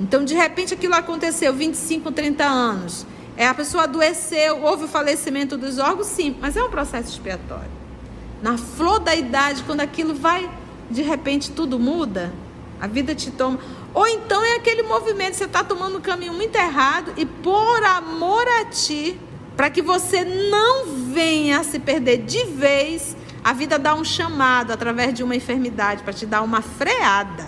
Então, 0.00 0.24
de 0.24 0.34
repente, 0.34 0.72
aquilo 0.72 0.94
aconteceu 0.94 1.52
25, 1.52 2.10
30 2.10 2.44
anos. 2.44 3.06
É, 3.36 3.46
a 3.46 3.54
pessoa 3.54 3.84
adoeceu, 3.84 4.62
houve 4.62 4.84
o 4.84 4.88
falecimento 4.88 5.58
dos 5.58 5.78
órgãos, 5.78 6.06
sim, 6.06 6.34
mas 6.40 6.56
é 6.56 6.64
um 6.64 6.70
processo 6.70 7.10
expiatório 7.10 7.83
na 8.42 8.58
flor 8.58 9.00
da 9.00 9.14
idade, 9.14 9.62
quando 9.62 9.80
aquilo 9.80 10.14
vai, 10.14 10.48
de 10.90 11.02
repente 11.02 11.50
tudo 11.50 11.78
muda, 11.78 12.32
a 12.80 12.86
vida 12.86 13.14
te 13.14 13.30
toma. 13.30 13.58
Ou 13.94 14.06
então 14.06 14.42
é 14.42 14.56
aquele 14.56 14.82
movimento, 14.82 15.36
você 15.36 15.44
está 15.44 15.62
tomando 15.62 15.98
um 15.98 16.00
caminho 16.00 16.34
muito 16.34 16.56
errado 16.56 17.12
e 17.16 17.24
por 17.24 17.82
amor 17.84 18.46
a 18.60 18.64
ti, 18.66 19.18
para 19.56 19.70
que 19.70 19.80
você 19.80 20.24
não 20.24 20.86
venha 21.12 21.60
a 21.60 21.64
se 21.64 21.78
perder 21.78 22.18
de 22.18 22.44
vez, 22.44 23.16
a 23.42 23.52
vida 23.52 23.78
dá 23.78 23.94
um 23.94 24.04
chamado 24.04 24.72
através 24.72 25.14
de 25.14 25.22
uma 25.22 25.36
enfermidade 25.36 26.02
para 26.02 26.12
te 26.12 26.26
dar 26.26 26.42
uma 26.42 26.60
freada. 26.60 27.46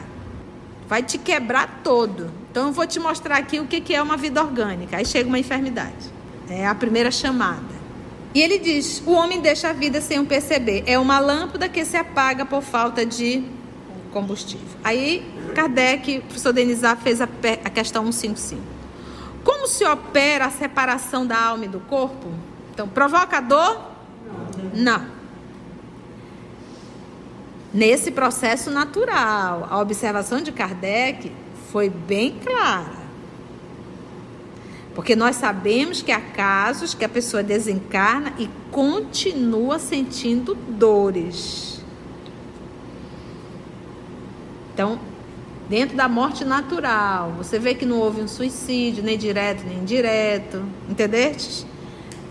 Vai 0.89 1.03
te 1.03 1.19
quebrar 1.19 1.81
todo. 1.83 2.31
Então 2.51 2.69
eu 2.69 2.73
vou 2.73 2.87
te 2.87 3.01
mostrar 3.01 3.37
aqui 3.37 3.59
o 3.59 3.67
que 3.67 3.95
é 3.95 4.01
uma 4.01 4.17
vida 4.17 4.43
orgânica. 4.43 4.97
Aí 4.97 5.05
chega 5.05 5.29
uma 5.29 5.39
enfermidade. 5.39 6.11
É 6.49 6.67
a 6.67 6.75
primeira 6.75 7.11
chamada. 7.11 7.76
E 8.37 8.43
ele 8.43 8.59
diz: 8.59 9.03
o 9.07 9.13
homem 9.13 9.41
deixa 9.41 9.71
a 9.71 9.73
vida 9.73 9.99
sem 9.99 10.19
o 10.19 10.27
perceber. 10.27 10.85
É 10.87 10.99
uma 10.99 11.19
lâmpada 11.19 11.71
que 11.71 11.83
se 11.87 11.97
apaga 11.97 12.45
por 12.45 12.61
falta 12.61 13.07
de 13.07 13.43
combustível. 14.13 14.77
Aí 14.85 15.27
Kardec, 15.55 16.19
o 16.19 16.21
professor 16.21 16.53
Denizar, 16.53 16.99
fez 16.99 17.23
a, 17.23 17.29
a 17.65 17.71
questão 17.71 18.13
155. 18.13 18.61
Como 19.43 19.67
se 19.67 19.87
opera 19.87 20.45
a 20.45 20.51
separação 20.51 21.27
da 21.27 21.41
alma 21.41 21.65
e 21.65 21.69
do 21.69 21.81
corpo? 21.81 22.29
Então, 22.75 22.87
provoca 22.87 23.41
dor? 23.41 23.81
Não. 24.75 25.07
Nesse 27.73 28.11
processo 28.11 28.71
natural, 28.71 29.67
a 29.71 29.79
observação 29.81 30.43
de 30.43 30.53
Kardec 30.53 31.33
foi 31.73 31.89
bem 31.89 32.39
clara. 32.45 32.96
Porque 34.97 35.15
nós 35.15 35.37
sabemos 35.37 36.01
que 36.01 36.11
há 36.11 36.19
casos 36.19 36.95
que 36.95 37.05
a 37.05 37.09
pessoa 37.09 37.43
desencarna 37.43 38.33
e 38.39 38.49
continua 38.71 39.79
sentindo 39.79 40.55
dores. 40.55 41.85
Então, 44.73 44.99
dentro 45.69 45.99
da 45.99 46.09
morte 46.09 46.47
natural, 46.47 47.33
você 47.33 47.59
vê 47.59 47.75
que 47.75 47.85
não 47.85 47.99
houve 47.99 48.23
um 48.23 48.27
suicídio, 48.27 49.05
nem 49.05 49.19
direto 49.19 49.65
nem 49.67 49.81
indireto, 49.81 50.65
entendeste? 50.89 51.67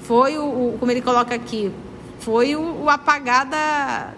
Foi 0.02 0.36
o, 0.40 0.46
o 0.46 0.78
como 0.80 0.92
ele 0.92 1.04
coloca 1.04 1.36
aqui, 1.36 1.72
foi 2.20 2.56
o, 2.56 2.82
o 2.86 2.90
apagar 2.90 3.46
da, 3.46 4.12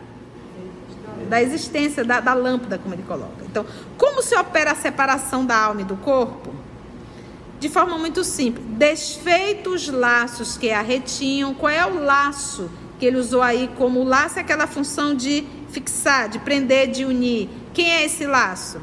da 1.28 1.42
existência 1.42 2.06
da, 2.06 2.22
da 2.22 2.34
lâmpada, 2.34 2.78
como 2.78 2.96
ele 2.96 3.04
coloca. 3.04 3.44
Então, 3.44 3.66
como 3.98 4.24
se 4.24 4.38
opera 4.38 4.72
a 4.72 4.76
separação 4.76 5.46
da 5.46 5.58
alma 5.58 5.82
e 5.82 5.84
do 5.84 5.98
corpo? 5.98 6.56
De 7.60 7.70
forma 7.70 7.98
muito 7.98 8.24
simples. 8.24 8.66
Desfeitos 8.70 9.88
os 9.88 9.94
laços 9.94 10.58
que 10.58 10.72
a 10.72 10.82
retinham, 10.82 11.54
qual 11.54 11.72
é 11.72 11.86
o 11.86 12.04
laço 12.04 12.70
que 13.00 13.06
ele 13.06 13.18
usou 13.18 13.42
aí 13.42 13.70
como 13.78 14.04
laço 14.04 14.40
é 14.40 14.42
aquela 14.42 14.66
função 14.66 15.14
de 15.14 15.46
fixar, 15.70 16.30
de 16.30 16.40
prender, 16.40 16.90
de 16.90 17.06
unir. 17.06 17.50
Quem 17.74 17.92
é 17.92 18.06
esse 18.06 18.26
laço? 18.26 18.82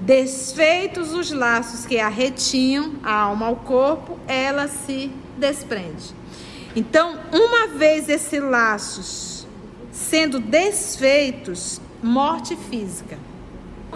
Desfeitos 0.00 1.12
os 1.12 1.30
laços 1.30 1.86
que 1.86 1.98
a 1.98 2.08
retinham, 2.08 2.94
a 3.02 3.12
alma 3.12 3.46
ao 3.46 3.56
corpo, 3.56 4.18
ela 4.26 4.66
se 4.66 5.10
desprende. 5.36 6.14
Então, 6.74 7.18
uma 7.32 7.68
vez 7.78 8.08
esses 8.08 8.42
laços 8.42 9.46
sendo 9.92 10.38
desfeitos, 10.38 11.80
morte 12.02 12.56
física. 12.56 13.18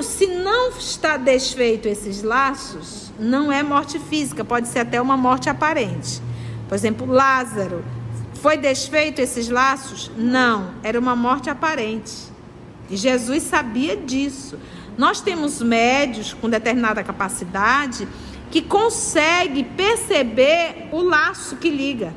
Se 0.01 0.27
não 0.27 0.71
está 0.71 1.17
desfeito 1.17 1.87
esses 1.87 2.23
laços, 2.23 3.02
não 3.19 3.53
é 3.53 3.63
morte 3.63 3.99
física, 3.99 4.45
pode 4.45 4.69
ser 4.69 4.81
até 4.81 5.01
uma 5.01 5.17
morte 5.17 5.49
aparente. 5.49 6.21
Por 6.69 6.75
exemplo, 6.75 7.07
Lázaro, 7.07 7.85
foi 8.35 8.57
desfeito 8.57 9.21
esses 9.21 9.49
laços? 9.49 10.11
Não, 10.17 10.75
era 10.83 10.99
uma 10.99 11.15
morte 11.15 11.49
aparente. 11.49 12.13
E 12.91 12.97
Jesus 12.97 13.43
sabia 13.43 13.97
disso. 13.97 14.59
Nós 14.99 15.21
temos 15.21 15.63
médios 15.63 16.33
com 16.35 16.49
determinada 16.49 17.03
capacidade 17.03 18.09
que 18.51 18.61
consegue 18.61 19.65
perceber 19.65 20.89
o 20.93 21.03
laço 21.03 21.57
que 21.57 21.71
liga 21.71 22.13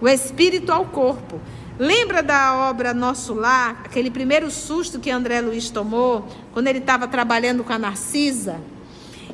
o 0.00 0.08
espírito 0.08 0.72
ao 0.72 0.86
corpo. 0.86 1.40
Lembra 1.78 2.22
da 2.22 2.68
obra 2.68 2.92
Nosso 2.92 3.34
Lar, 3.34 3.82
aquele 3.84 4.10
primeiro 4.10 4.50
susto 4.50 4.98
que 4.98 5.10
André 5.10 5.40
Luiz 5.40 5.70
tomou 5.70 6.26
quando 6.52 6.66
ele 6.66 6.78
estava 6.78 7.06
trabalhando 7.06 7.62
com 7.62 7.72
a 7.72 7.78
Narcisa? 7.78 8.60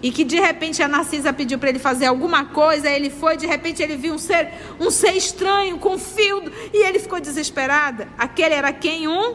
E 0.04 0.12
que 0.12 0.22
de 0.22 0.38
repente 0.38 0.82
a 0.82 0.86
Narcisa 0.86 1.32
pediu 1.32 1.58
para 1.58 1.70
ele 1.70 1.78
fazer 1.78 2.04
alguma 2.04 2.44
coisa, 2.44 2.90
ele 2.90 3.08
foi, 3.08 3.38
de 3.38 3.46
repente 3.46 3.82
ele 3.82 3.96
viu 3.96 4.12
um 4.12 4.18
ser, 4.18 4.52
um 4.78 4.90
ser 4.90 5.12
estranho 5.12 5.78
com 5.78 5.98
fio 5.98 6.42
e 6.74 6.84
ele 6.86 6.98
ficou 6.98 7.18
desesperado. 7.18 8.06
Aquele 8.18 8.52
era 8.52 8.70
quem? 8.70 9.08
Um 9.08 9.34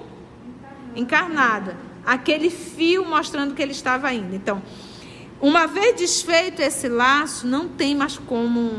encarnado. 0.95 1.75
Aquele 2.05 2.51
fio 2.51 3.03
mostrando 3.03 3.55
que 3.55 3.63
ele 3.63 3.71
estava 3.71 4.13
indo. 4.13 4.35
Então, 4.35 4.61
uma 5.41 5.65
vez 5.65 5.95
desfeito 5.95 6.61
esse 6.61 6.87
laço, 6.87 7.47
não 7.47 7.67
tem 7.67 7.95
mais 7.95 8.19
como 8.19 8.71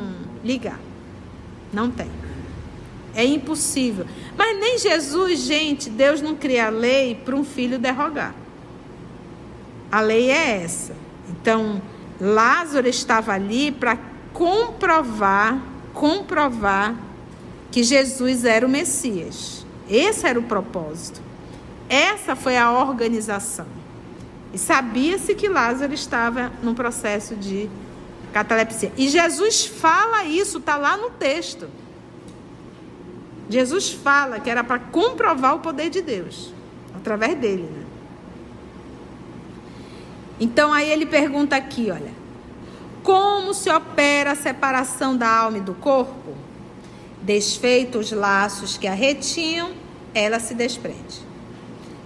ligar. 0.45 0.79
Não 1.73 1.91
tem. 1.91 2.09
É 3.17 3.25
impossível. 3.25 4.07
Mas 4.39 4.61
nem 4.61 4.79
Jesus, 4.79 5.41
gente, 5.41 5.91
Deus 5.91 6.23
não 6.23 6.37
cria 6.37 6.69
lei 6.71 7.17
para 7.17 7.35
um 7.35 7.43
filho 7.43 7.81
derrogar. 7.81 8.33
A 9.91 10.01
lei 10.01 10.31
é 10.31 10.63
essa. 10.63 11.00
Então, 11.31 11.81
Lázaro 12.21 12.89
estava 12.89 13.33
ali 13.33 13.71
para 13.71 13.97
comprovar, 14.33 15.59
comprovar 15.95 16.95
que 17.71 17.83
Jesus 17.83 18.45
era 18.45 18.67
o 18.67 18.69
Messias. 18.69 19.65
Esse 19.89 20.27
era 20.27 20.39
o 20.39 20.43
propósito. 20.43 21.21
Essa 21.89 22.37
foi 22.37 22.57
a 22.57 22.71
organização. 22.71 23.67
E 24.53 24.59
sabia-se 24.59 25.35
que 25.35 25.49
Lázaro 25.49 25.95
estava 25.95 26.53
num 26.63 26.75
processo 26.75 27.37
de 27.37 27.71
catalepsia. 28.33 28.93
E 28.97 29.09
Jesus 29.09 29.67
fala 29.67 30.25
isso, 30.25 30.59
está 30.59 30.77
lá 30.77 30.97
no 30.97 31.11
texto. 31.11 31.69
Jesus 33.49 33.93
fala 33.93 34.39
que 34.39 34.49
era 34.49 34.63
para 34.63 34.79
comprovar 34.79 35.57
o 35.57 35.61
poder 35.61 35.91
de 35.91 36.01
Deus, 36.01 36.53
através 36.95 37.37
dele. 37.37 37.63
Né? 37.63 37.80
Então 40.41 40.73
aí 40.73 40.91
ele 40.91 41.05
pergunta 41.05 41.55
aqui, 41.55 41.91
olha, 41.91 42.11
como 43.03 43.55
se 43.55 43.71
opera 43.71 44.33
a 44.33 44.35
separação 44.35 45.17
da 45.17 45.29
alma 45.29 45.59
e 45.59 45.61
do 45.61 45.75
corpo? 45.75 46.35
Desfeitos 47.23 48.07
os 48.07 48.19
laços 48.19 48.79
que 48.79 48.87
a 48.87 48.95
retinham, 48.95 49.71
ela 50.15 50.41
se 50.41 50.55
desprende. 50.55 51.21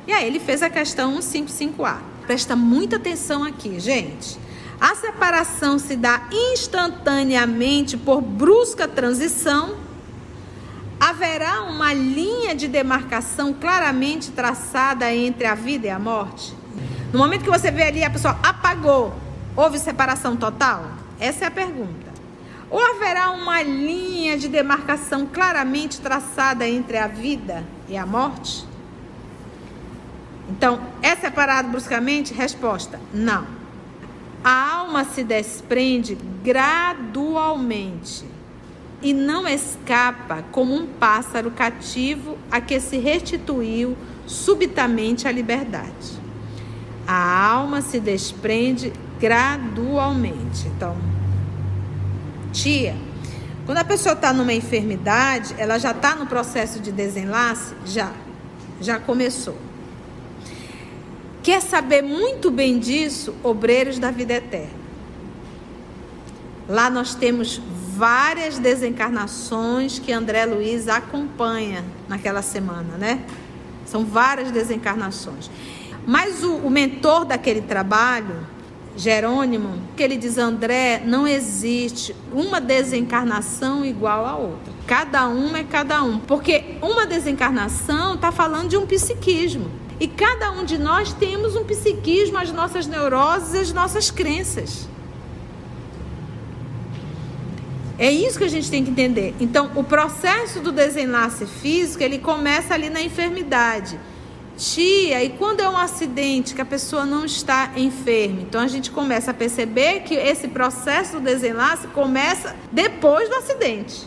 E 0.06 0.12
aí 0.12 0.26
ele 0.26 0.40
fez 0.40 0.62
a 0.62 0.68
questão 0.68 1.18
155A. 1.18 1.98
Presta 2.26 2.56
muita 2.56 2.96
atenção 2.96 3.44
aqui, 3.44 3.78
gente. 3.78 4.36
A 4.80 4.94
separação 4.96 5.78
se 5.78 5.94
dá 5.94 6.28
instantaneamente 6.32 7.96
por 7.96 8.20
brusca 8.20 8.88
transição 8.88 9.84
haverá 10.98 11.62
uma 11.64 11.92
linha 11.92 12.54
de 12.54 12.66
demarcação 12.66 13.52
claramente 13.52 14.30
traçada 14.30 15.12
entre 15.14 15.46
a 15.46 15.54
vida 15.54 15.86
e 15.86 15.90
a 15.90 15.98
morte? 15.98 16.54
No 17.14 17.20
momento 17.20 17.44
que 17.44 17.50
você 17.50 17.70
vê 17.70 17.84
ali 17.84 18.02
a 18.02 18.10
pessoa 18.10 18.36
apagou, 18.42 19.14
houve 19.54 19.78
separação 19.78 20.34
total? 20.34 20.84
Essa 21.20 21.44
é 21.44 21.46
a 21.46 21.50
pergunta. 21.50 22.12
Ou 22.68 22.84
haverá 22.84 23.30
uma 23.30 23.62
linha 23.62 24.36
de 24.36 24.48
demarcação 24.48 25.24
claramente 25.24 26.00
traçada 26.00 26.68
entre 26.68 26.98
a 26.98 27.06
vida 27.06 27.62
e 27.88 27.96
a 27.96 28.04
morte? 28.04 28.66
Então, 30.50 30.80
é 31.00 31.14
separado 31.14 31.68
bruscamente? 31.68 32.34
Resposta: 32.34 32.98
não. 33.12 33.46
A 34.42 34.78
alma 34.78 35.04
se 35.04 35.22
desprende 35.22 36.18
gradualmente 36.42 38.24
e 39.00 39.12
não 39.12 39.46
escapa 39.46 40.42
como 40.50 40.74
um 40.74 40.84
pássaro 40.84 41.52
cativo 41.52 42.36
a 42.50 42.60
que 42.60 42.80
se 42.80 42.98
restituiu 42.98 43.96
subitamente 44.26 45.28
à 45.28 45.30
liberdade. 45.30 46.23
A 47.06 47.48
alma 47.50 47.82
se 47.82 48.00
desprende 48.00 48.92
gradualmente. 49.20 50.66
Então, 50.68 50.96
tia, 52.52 52.96
quando 53.66 53.78
a 53.78 53.84
pessoa 53.84 54.14
está 54.14 54.32
numa 54.32 54.52
enfermidade, 54.52 55.54
ela 55.58 55.78
já 55.78 55.90
está 55.90 56.14
no 56.14 56.26
processo 56.26 56.80
de 56.80 56.92
desenlace? 56.92 57.74
Já, 57.86 58.12
já 58.80 58.98
começou. 58.98 59.56
Quer 61.42 61.60
saber 61.60 62.02
muito 62.02 62.50
bem 62.50 62.78
disso? 62.78 63.34
Obreiros 63.42 63.98
da 63.98 64.10
vida 64.10 64.34
eterna. 64.34 64.84
Lá 66.68 66.88
nós 66.88 67.14
temos 67.14 67.60
várias 67.94 68.58
desencarnações 68.58 69.98
que 69.98 70.10
André 70.10 70.46
Luiz 70.46 70.88
acompanha 70.88 71.84
naquela 72.08 72.40
semana, 72.40 72.96
né? 72.96 73.22
São 73.86 74.04
várias 74.04 74.50
desencarnações. 74.50 75.50
Mas 76.06 76.42
o, 76.42 76.56
o 76.56 76.70
mentor 76.70 77.24
daquele 77.24 77.62
trabalho, 77.62 78.46
Jerônimo, 78.96 79.78
que 79.96 80.02
ele 80.02 80.16
diz, 80.16 80.38
André, 80.38 81.02
não 81.04 81.26
existe 81.26 82.14
uma 82.32 82.60
desencarnação 82.60 83.84
igual 83.84 84.26
à 84.26 84.36
outra. 84.36 84.72
Cada 84.86 85.26
uma 85.28 85.58
é 85.58 85.64
cada 85.64 86.02
um. 86.02 86.18
Porque 86.18 86.76
uma 86.82 87.06
desencarnação 87.06 88.14
está 88.14 88.30
falando 88.30 88.68
de 88.68 88.76
um 88.76 88.86
psiquismo. 88.86 89.70
E 89.98 90.06
cada 90.06 90.50
um 90.50 90.64
de 90.64 90.76
nós 90.76 91.12
temos 91.12 91.56
um 91.56 91.64
psiquismo, 91.64 92.36
as 92.38 92.52
nossas 92.52 92.86
neuroses, 92.86 93.54
as 93.54 93.72
nossas 93.72 94.10
crenças. 94.10 94.88
É 97.98 98.10
isso 98.10 98.38
que 98.38 98.44
a 98.44 98.48
gente 98.48 98.70
tem 98.70 98.84
que 98.84 98.90
entender. 98.90 99.34
Então, 99.38 99.70
o 99.76 99.84
processo 99.84 100.60
do 100.60 100.72
desenlace 100.72 101.46
físico, 101.46 102.02
ele 102.02 102.18
começa 102.18 102.74
ali 102.74 102.90
na 102.90 103.00
enfermidade. 103.00 103.98
Tia, 104.56 105.22
e 105.24 105.30
quando 105.30 105.60
é 105.60 105.68
um 105.68 105.76
acidente 105.76 106.54
que 106.54 106.60
a 106.60 106.64
pessoa 106.64 107.04
não 107.04 107.24
está 107.24 107.72
enferma? 107.76 108.40
Então 108.42 108.60
a 108.60 108.68
gente 108.68 108.90
começa 108.90 109.32
a 109.32 109.34
perceber 109.34 110.00
que 110.00 110.14
esse 110.14 110.48
processo 110.48 111.18
do 111.18 111.20
desenlace 111.20 111.86
começa 111.88 112.54
depois 112.70 113.28
do 113.28 113.34
acidente. 113.34 114.06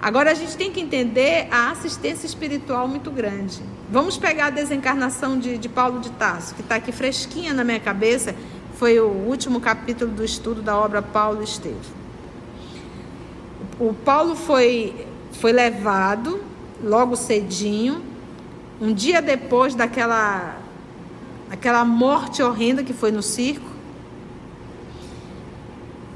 Agora 0.00 0.30
a 0.30 0.34
gente 0.34 0.56
tem 0.56 0.70
que 0.70 0.80
entender 0.80 1.48
a 1.50 1.70
assistência 1.70 2.26
espiritual 2.26 2.88
muito 2.88 3.10
grande. 3.10 3.60
Vamos 3.90 4.16
pegar 4.16 4.46
a 4.46 4.50
desencarnação 4.50 5.38
de, 5.38 5.58
de 5.58 5.68
Paulo 5.68 6.00
de 6.00 6.10
Tarso, 6.10 6.54
que 6.54 6.60
está 6.60 6.76
aqui 6.76 6.92
fresquinha 6.92 7.52
na 7.52 7.64
minha 7.64 7.80
cabeça. 7.80 8.34
Foi 8.74 8.98
o 9.00 9.08
último 9.08 9.60
capítulo 9.60 10.10
do 10.10 10.24
estudo 10.24 10.62
da 10.62 10.76
obra 10.76 11.02
Paulo 11.02 11.42
Estevam 11.42 11.98
o 13.78 13.94
Paulo 13.94 14.34
foi, 14.34 15.06
foi 15.32 15.52
levado 15.52 16.40
logo 16.82 17.16
cedinho, 17.16 18.02
um 18.80 18.92
dia 18.92 19.20
depois 19.20 19.74
daquela, 19.74 20.56
daquela 21.48 21.84
morte 21.84 22.42
horrenda 22.42 22.82
que 22.82 22.92
foi 22.92 23.10
no 23.10 23.22
circo. 23.22 23.68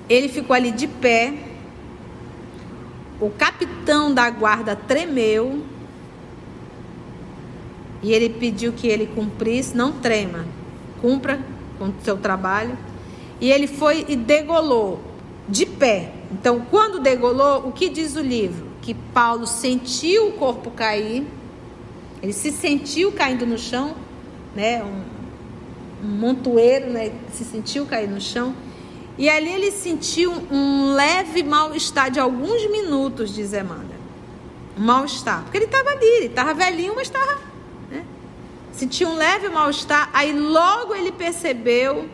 Ele 0.09 0.29
ficou 0.29 0.55
ali 0.55 0.71
de 0.71 0.87
pé. 0.87 1.35
O 3.21 3.31
capitão 3.31 4.13
da 4.13 4.29
guarda 4.31 4.77
tremeu. 4.77 5.65
E 8.03 8.13
ele 8.13 8.29
pediu 8.31 8.73
que 8.73 8.89
ele 8.89 9.07
cumprisse, 9.07 9.77
não 9.77 9.93
trema, 9.93 10.45
cumpra 11.01 11.41
com 11.79 11.87
o 11.87 11.95
seu 12.03 12.17
trabalho. 12.17 12.77
E 13.41 13.51
ele 13.51 13.67
foi 13.67 14.05
e 14.09 14.17
degolou 14.17 15.01
de 15.49 15.67
pé 15.67 16.13
então, 16.33 16.61
quando 16.71 16.99
degolou, 16.99 17.69
o 17.69 17.73
que 17.73 17.91
diz 17.91 18.17
o 18.17 18.21
livro? 18.23 18.67
Que 18.81 18.95
Paulo 18.95 19.47
sentiu 19.47 20.29
o 20.29 20.33
corpo 20.33 20.71
cair, 20.71 21.27
ele 22.23 22.33
se 22.33 22.53
sentiu 22.53 23.11
caindo 23.11 23.45
no 23.45 23.59
chão, 23.59 23.97
né? 24.55 24.83
Um, 24.85 26.07
um 26.07 26.09
montoeiro, 26.09 26.89
né? 26.91 27.13
Se 27.33 27.45
sentiu 27.45 27.85
cair 27.85 28.09
no 28.09 28.21
chão. 28.21 28.55
E 29.19 29.29
ali 29.29 29.51
ele 29.51 29.73
sentiu 29.73 30.33
um 30.51 30.95
leve 30.95 31.43
mal-estar 31.43 32.11
de 32.11 32.21
alguns 32.21 32.71
minutos, 32.71 33.35
diz. 33.35 33.53
Um 33.53 34.85
mal-estar. 34.85 35.43
Porque 35.43 35.59
ele 35.59 35.65
estava 35.65 35.91
ali, 35.91 36.07
ele 36.07 36.27
estava 36.27 36.55
velhinho, 36.55 36.95
mas 36.95 37.09
estava. 37.09 37.41
Né? 37.91 38.05
Sentiu 38.73 39.09
um 39.09 39.17
leve 39.17 39.49
mal-estar. 39.49 40.09
Aí 40.13 40.33
logo 40.33 40.95
ele 40.95 41.11
percebeu 41.11 42.09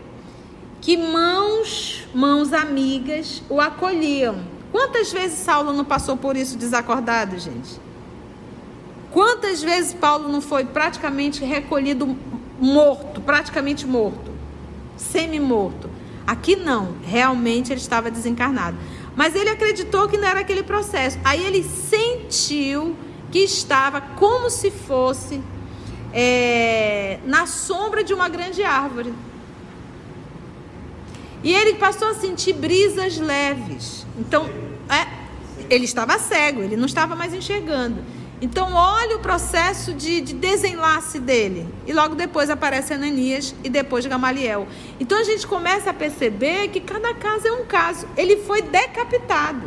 que 0.81 0.97
mãos, 0.97 2.07
mãos 2.14 2.55
amigas, 2.55 3.42
o 3.51 3.61
acolhiam. 3.61 4.42
Quantas 4.73 5.12
vezes 5.12 5.38
Saulo 5.38 5.73
não 5.73 5.85
passou 5.85 6.16
por 6.16 6.35
isso 6.35 6.57
desacordado, 6.57 7.38
gente? 7.38 7.88
Quantas 9.12 9.62
vezes 9.62 9.94
Paulo 9.94 10.29
não 10.29 10.40
foi 10.40 10.64
praticamente 10.64 11.44
recolhido 11.44 12.16
morto, 12.61 13.21
praticamente 13.21 13.87
morto, 13.87 14.31
semi-morto? 14.97 15.88
Aqui 16.27 16.57
não, 16.57 16.97
realmente 17.03 17.73
ele 17.73 17.81
estava 17.81 18.11
desencarnado. 18.11 18.77
Mas 19.16 19.35
ele 19.35 19.49
acreditou 19.49 20.09
que 20.09 20.18
não 20.18 20.29
era 20.29 20.40
aquele 20.40 20.62
processo. 20.62 21.18
Aí 21.25 21.44
ele 21.44 21.64
sentiu 21.64 22.94
que 23.33 23.38
estava 23.38 24.01
como 24.01 24.51
se 24.51 24.71
fosse 24.71 25.40
é, 26.12 27.18
na 27.25 27.47
sombra 27.47 28.05
de 28.05 28.12
uma 28.12 28.29
grande 28.29 28.62
árvore. 28.62 29.12
E 31.42 31.53
ele 31.53 31.75
passou 31.75 32.09
a 32.09 32.14
sentir 32.14 32.53
brisas 32.53 33.18
leves. 33.18 34.07
Então, 34.18 34.49
é, 34.88 35.07
ele 35.71 35.85
estava 35.85 36.18
cego, 36.18 36.62
ele 36.62 36.77
não 36.77 36.87
estava 36.87 37.14
mais 37.14 37.33
enxergando. 37.33 38.03
Então, 38.40 38.72
olha 38.72 39.16
o 39.16 39.20
processo 39.20 39.92
de, 39.92 40.20
de, 40.20 40.33
desenlace 40.33 41.18
dele. 41.18 41.68
E 41.87 41.92
logo 41.92 42.14
depois 42.14 42.48
aparece 42.48 42.94
Ananias 42.94 43.53
e 43.64 43.68
depois 43.68 44.07
Gamaliel. 44.07 44.68
Então, 45.01 45.18
a 45.18 45.24
gente 45.24 45.44
começa 45.46 45.90
a 45.90 45.94
perceber 45.94 46.68
que 46.68 46.81
cada 46.81 47.12
caso 47.14 47.48
é 47.48 47.53
um 47.53 47.64
caso. 47.64 48.07
Ele 48.16 48.37
foi 48.37 48.62
decapitado. 48.62 49.66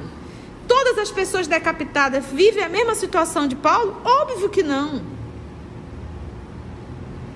Todas 0.70 0.98
as 0.98 1.12
pessoas 1.12 1.48
decapitadas 1.48 2.26
vivem 2.28 2.64
a 2.64 2.70
mesma 2.70 2.96
situação 2.96 3.46
de 3.46 3.58
Paulo? 3.58 4.02
Óbvio 4.06 4.48
que 4.48 4.64
não. 4.64 5.02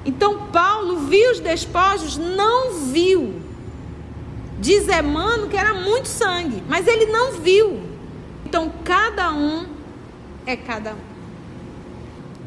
Então, 0.06 0.48
Paulo 0.54 1.00
viu 1.00 1.32
os 1.32 1.41
despojos? 1.41 2.15
Não 2.15 2.76
viu. 2.76 3.41
Diz 4.58 4.88
Emmanuel 4.88 5.50
que 5.50 5.58
era 5.58 5.74
muito 5.74 6.08
sangue, 6.08 6.63
mas 6.69 6.88
ele 6.88 7.08
não 7.08 7.34
viu. 7.34 7.82
Então, 8.45 8.71
cada 8.86 9.34
um 9.34 9.65
é 10.45 10.56
cada 10.56 10.93
um. 10.93 11.14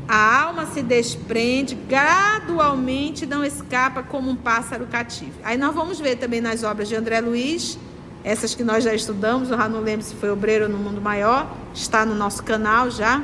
A 0.09 0.45
alma 0.45 0.65
se 0.65 0.81
desprende 0.81 1.75
gradualmente, 1.75 3.27
não 3.27 3.45
escapa 3.45 4.03
como 4.03 4.31
um 4.31 4.37
pássaro 4.37 4.87
cativo. 4.87 5.35
Aí 5.45 5.59
nós 5.59 5.75
vamos 5.75 6.01
ver 6.01 6.17
também 6.17 6.41
nas 6.41 6.65
obras 6.65 6.89
de 6.89 6.97
André 6.97 7.21
Luiz, 7.21 7.79
essas 8.25 8.55
que 8.55 8.65
nós 8.65 8.85
já 8.85 8.95
estudamos, 8.95 9.51
eu 9.51 9.59
já 9.59 9.69
não 9.69 9.81
lembro 9.81 10.05
se 10.07 10.15
foi 10.15 10.31
Obreiro 10.31 10.67
no 10.67 10.79
Mundo 10.79 10.99
Maior, 10.99 11.55
está 11.75 12.07
no 12.07 12.15
nosso 12.15 12.43
canal 12.43 12.91
já. 12.91 13.23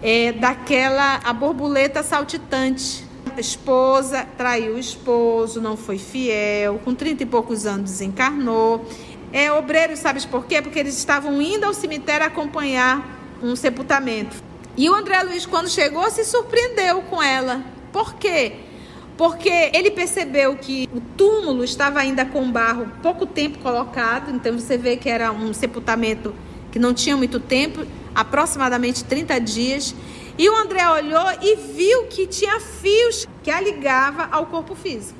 É, 0.00 0.30
daquela 0.32 1.16
a 1.24 1.32
borboleta 1.32 2.04
saltitante. 2.04 3.04
A 3.36 3.40
esposa 3.40 4.24
traiu 4.36 4.74
o 4.74 4.78
esposo, 4.78 5.60
não 5.60 5.76
foi 5.76 5.98
fiel, 5.98 6.80
com 6.84 6.94
30 6.94 7.24
e 7.24 7.26
poucos 7.26 7.66
anos 7.66 7.90
desencarnou. 7.90 8.86
É 9.32 9.50
obreiro, 9.50 9.96
sabes 9.96 10.24
por 10.24 10.46
quê? 10.46 10.62
Porque 10.62 10.78
eles 10.78 10.96
estavam 10.96 11.42
indo 11.42 11.64
ao 11.64 11.74
cemitério 11.74 12.24
acompanhar 12.24 13.04
um 13.42 13.56
sepultamento. 13.56 14.43
E 14.76 14.90
o 14.90 14.94
André 14.94 15.22
Luiz, 15.22 15.46
quando 15.46 15.68
chegou, 15.68 16.10
se 16.10 16.24
surpreendeu 16.24 17.02
com 17.02 17.22
ela. 17.22 17.62
Por 17.92 18.14
quê? 18.14 18.52
Porque 19.16 19.70
ele 19.72 19.92
percebeu 19.92 20.56
que 20.56 20.88
o 20.92 21.00
túmulo 21.00 21.62
estava 21.62 22.00
ainda 22.00 22.24
com 22.24 22.50
barro 22.50 22.90
pouco 23.00 23.24
tempo 23.24 23.58
colocado, 23.58 24.34
então 24.34 24.58
você 24.58 24.76
vê 24.76 24.96
que 24.96 25.08
era 25.08 25.30
um 25.30 25.54
sepultamento 25.54 26.34
que 26.72 26.78
não 26.80 26.92
tinha 26.92 27.16
muito 27.16 27.38
tempo, 27.38 27.86
aproximadamente 28.12 29.04
30 29.04 29.40
dias. 29.40 29.94
E 30.36 30.48
o 30.48 30.56
André 30.56 30.88
olhou 30.88 31.26
e 31.40 31.54
viu 31.54 32.06
que 32.08 32.26
tinha 32.26 32.58
fios 32.58 33.28
que 33.44 33.52
a 33.52 33.60
ligava 33.60 34.28
ao 34.32 34.46
corpo 34.46 34.74
físico. 34.74 35.16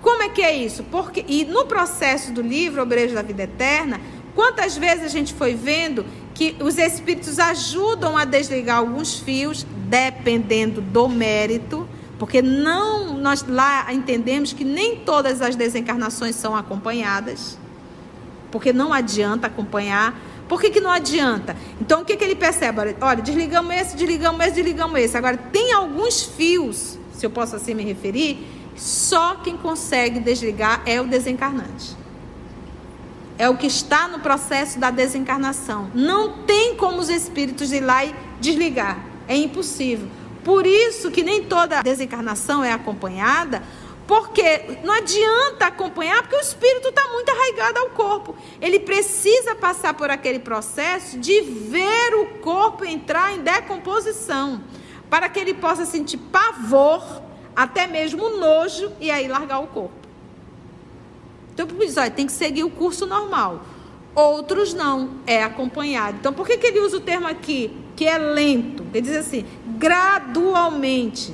Como 0.00 0.22
é 0.22 0.28
que 0.28 0.42
é 0.42 0.54
isso? 0.54 0.84
Porque 0.84 1.24
e 1.26 1.44
no 1.44 1.66
processo 1.66 2.32
do 2.32 2.40
livro 2.40 2.80
Obreiros 2.80 3.14
da 3.14 3.22
Vida 3.22 3.42
Eterna, 3.42 4.00
quantas 4.32 4.76
vezes 4.76 5.04
a 5.04 5.08
gente 5.08 5.34
foi 5.34 5.54
vendo 5.54 6.06
que 6.34 6.56
os 6.60 6.78
espíritos 6.78 7.38
ajudam 7.38 8.16
a 8.16 8.24
desligar 8.24 8.78
alguns 8.78 9.18
fios, 9.18 9.66
dependendo 9.88 10.80
do 10.80 11.08
mérito, 11.08 11.86
porque 12.18 12.40
não 12.40 13.18
nós 13.18 13.44
lá 13.46 13.92
entendemos 13.92 14.52
que 14.52 14.64
nem 14.64 14.96
todas 14.96 15.42
as 15.42 15.56
desencarnações 15.56 16.36
são 16.36 16.56
acompanhadas, 16.56 17.58
porque 18.50 18.72
não 18.72 18.92
adianta 18.92 19.46
acompanhar. 19.46 20.18
Por 20.48 20.60
que, 20.60 20.70
que 20.70 20.80
não 20.80 20.90
adianta? 20.90 21.56
Então 21.80 22.02
o 22.02 22.04
que, 22.04 22.16
que 22.16 22.24
ele 22.24 22.34
percebe? 22.34 22.96
Olha, 23.00 23.22
desligamos 23.22 23.74
esse, 23.74 23.96
desligamos 23.96 24.44
esse, 24.44 24.54
desligamos 24.54 25.00
esse. 25.00 25.16
Agora 25.16 25.36
tem 25.36 25.72
alguns 25.72 26.22
fios, 26.22 26.98
se 27.14 27.24
eu 27.24 27.30
posso 27.30 27.56
assim 27.56 27.74
me 27.74 27.82
referir, 27.82 28.46
só 28.76 29.36
quem 29.36 29.56
consegue 29.56 30.20
desligar 30.20 30.82
é 30.86 31.00
o 31.00 31.06
desencarnante 31.06 32.01
é 33.42 33.48
o 33.48 33.56
que 33.56 33.66
está 33.66 34.06
no 34.06 34.20
processo 34.20 34.78
da 34.78 34.92
desencarnação. 34.92 35.90
Não 35.92 36.44
tem 36.44 36.76
como 36.76 37.00
os 37.00 37.08
espíritos 37.08 37.72
ir 37.72 37.80
lá 37.80 38.04
e 38.04 38.14
desligar. 38.40 39.04
É 39.26 39.34
impossível. 39.34 40.06
Por 40.44 40.64
isso 40.64 41.10
que 41.10 41.24
nem 41.24 41.42
toda 41.42 41.82
desencarnação 41.82 42.62
é 42.62 42.70
acompanhada, 42.70 43.60
porque 44.06 44.78
não 44.84 44.94
adianta 44.94 45.66
acompanhar, 45.66 46.22
porque 46.22 46.36
o 46.36 46.40
espírito 46.40 46.90
está 46.90 47.02
muito 47.08 47.30
arraigado 47.30 47.80
ao 47.80 47.90
corpo. 47.90 48.36
Ele 48.60 48.78
precisa 48.78 49.56
passar 49.56 49.94
por 49.94 50.08
aquele 50.08 50.38
processo 50.38 51.18
de 51.18 51.40
ver 51.40 52.14
o 52.14 52.38
corpo 52.38 52.84
entrar 52.84 53.34
em 53.34 53.40
decomposição, 53.40 54.62
para 55.10 55.28
que 55.28 55.40
ele 55.40 55.54
possa 55.54 55.84
sentir 55.84 56.16
pavor, 56.16 57.02
até 57.56 57.88
mesmo 57.88 58.36
nojo, 58.36 58.92
e 59.00 59.10
aí 59.10 59.26
largar 59.26 59.58
o 59.58 59.66
corpo. 59.66 60.01
Então, 61.52 61.66
olha, 61.96 62.10
tem 62.10 62.26
que 62.26 62.32
seguir 62.32 62.64
o 62.64 62.70
curso 62.70 63.06
normal. 63.06 63.64
Outros 64.14 64.74
não, 64.74 65.10
é 65.26 65.42
acompanhado. 65.42 66.18
Então, 66.20 66.32
por 66.32 66.46
que, 66.46 66.58
que 66.58 66.66
ele 66.66 66.80
usa 66.80 66.98
o 66.98 67.00
termo 67.00 67.26
aqui, 67.26 67.70
que 67.96 68.04
é 68.04 68.18
lento? 68.18 68.84
Ele 68.92 69.02
diz 69.02 69.16
assim, 69.16 69.44
gradualmente. 69.78 71.32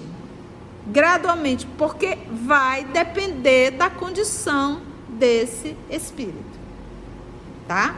Gradualmente, 0.87 1.67
porque 1.77 2.17
vai 2.31 2.85
depender 2.85 3.73
da 3.73 3.91
condição 3.91 4.81
desse 5.09 5.77
espírito. 5.91 6.59
Tá? 7.67 7.97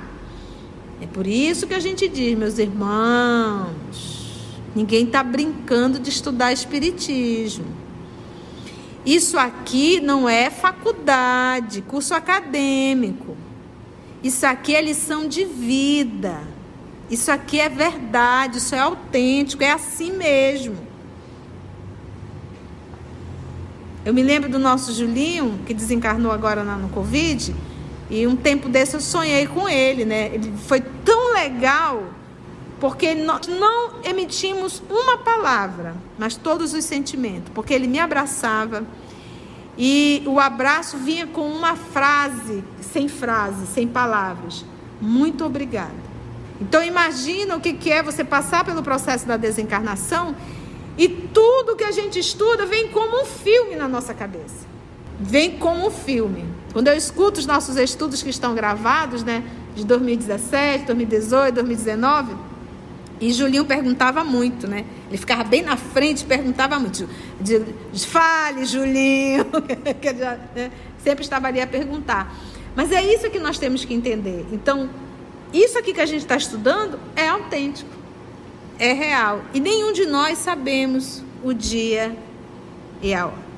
É 1.01 1.07
por 1.07 1.27
isso 1.27 1.67
que 1.67 1.75
a 1.75 1.79
gente 1.79 2.09
diz, 2.09 2.37
meus 2.37 2.59
irmãos, 2.59 4.57
ninguém 4.75 5.05
está 5.05 5.23
brincando 5.23 5.99
de 5.99 6.11
estudar 6.11 6.53
espiritismo. 6.53 7.80
Isso 9.05 9.39
aqui 9.39 10.01
não 10.01 10.29
é 10.29 10.51
faculdade, 10.51 11.83
curso 11.83 12.15
acadêmico. 12.15 13.37
Isso 14.23 14.45
aqui 14.45 14.75
é 14.75 14.83
lição 14.83 15.27
de 15.27 15.45
vida. 15.45 16.43
Isso 17.11 17.31
aqui 17.31 17.59
é 17.59 17.69
verdade, 17.69 18.59
isso 18.59 18.75
é 18.75 18.79
autêntico, 18.79 19.65
é 19.65 19.73
assim 19.73 20.13
mesmo. 20.13 20.77
Eu 24.05 24.15
me 24.15 24.23
lembro 24.23 24.49
do 24.49 24.59
nosso 24.59 24.93
Julinho, 24.93 25.59
que 25.67 25.75
desencarnou 25.75 26.31
agora 26.33 26.63
no 26.63 26.89
Covid, 26.89 27.55
e 28.09 28.27
um 28.27 28.37
tempo 28.37 28.69
desse 28.69 28.95
eu 28.95 29.01
sonhei 29.01 29.47
com 29.47 29.69
ele, 29.69 30.05
né? 30.05 30.31
Ele 30.33 30.53
foi 30.67 30.81
tão 30.81 31.35
legal 31.35 32.05
porque 32.81 33.15
nós 33.15 33.47
não 33.47 34.01
emitimos 34.03 34.83
uma 34.89 35.19
palavra, 35.19 35.95
mas 36.19 36.35
todos 36.35 36.73
os 36.73 36.85
sentimentos, 36.85 37.53
porque 37.55 37.75
ele 37.75 37.87
me 37.87 37.99
abraçava 37.99 38.85
e 39.77 40.23
o 40.27 40.41
abraço 40.41 40.97
vinha 40.97 41.27
com 41.27 41.47
uma 41.47 41.77
frase, 41.77 42.65
sem 42.81 43.07
frase, 43.07 43.67
sem 43.67 43.87
palavras. 43.87 44.65
Muito 45.01 45.45
obrigada. 45.45 46.11
Então 46.61 46.83
imagina 46.83 47.57
o 47.57 47.61
que 47.61 47.91
é 47.93 48.03
você 48.03 48.25
passar 48.25 48.65
pelo 48.65 48.83
processo 48.83 49.27
da 49.27 49.37
desencarnação 49.37 50.35
e 50.97 51.09
tudo 51.09 51.77
que 51.77 51.85
a 51.85 51.91
gente 51.91 52.19
estuda 52.19 52.67
vem 52.67 52.89
como 52.89 53.23
um 53.23 53.25
filme 53.27 53.77
na 53.77 53.89
nossa 53.89 54.15
cabeça. 54.15 54.69
Vem 55.19 55.59
como 55.59 55.87
um 55.87 55.91
filme. 55.91 56.47
Quando 56.73 56.89
eu 56.89 56.97
escuto 56.97 57.41
os 57.41 57.47
nossos 57.47 57.77
estudos 57.77 58.23
que 58.23 58.31
estão 58.31 58.55
gravados, 58.55 59.23
né, 59.23 59.45
de 59.75 59.85
2017, 59.85 60.87
2018, 60.87 61.55
2019, 61.55 62.50
e 63.21 63.33
Julinho 63.33 63.67
perguntava 63.67 64.25
muito, 64.25 64.67
né? 64.67 64.85
Ele 65.09 65.19
ficava 65.19 65.45
bem 65.45 65.63
na 65.63 65.77
frente, 65.77 66.25
perguntava 66.25 66.79
muito. 66.79 67.09
De, 67.39 67.61
de, 67.93 68.07
Fale, 68.07 68.65
Julinho. 68.65 69.45
né? 70.57 70.71
Sempre 71.05 71.23
estava 71.23 71.49
ali 71.49 71.61
a 71.61 71.67
perguntar. 71.67 72.35
Mas 72.75 72.91
é 72.93 73.03
isso 73.05 73.29
que 73.31 73.39
nós 73.39 73.59
temos 73.59 73.85
que 73.85 73.93
entender. 73.93 74.47
Então, 74.53 74.89
isso 75.53 75.79
aqui 75.79 75.93
que 75.93 76.01
a 76.01 76.07
gente 76.07 76.23
está 76.23 76.37
estudando 76.37 76.99
é 77.15 77.29
autêntico, 77.29 77.91
é 78.79 78.93
real. 78.93 79.43
E 79.53 79.61
nenhum 79.61 79.93
de 79.93 80.07
nós 80.07 80.39
sabemos 80.39 81.23
o 81.43 81.53
dia 81.53 82.17
e 83.03 83.13
a 83.13 83.27
hora. 83.27 83.50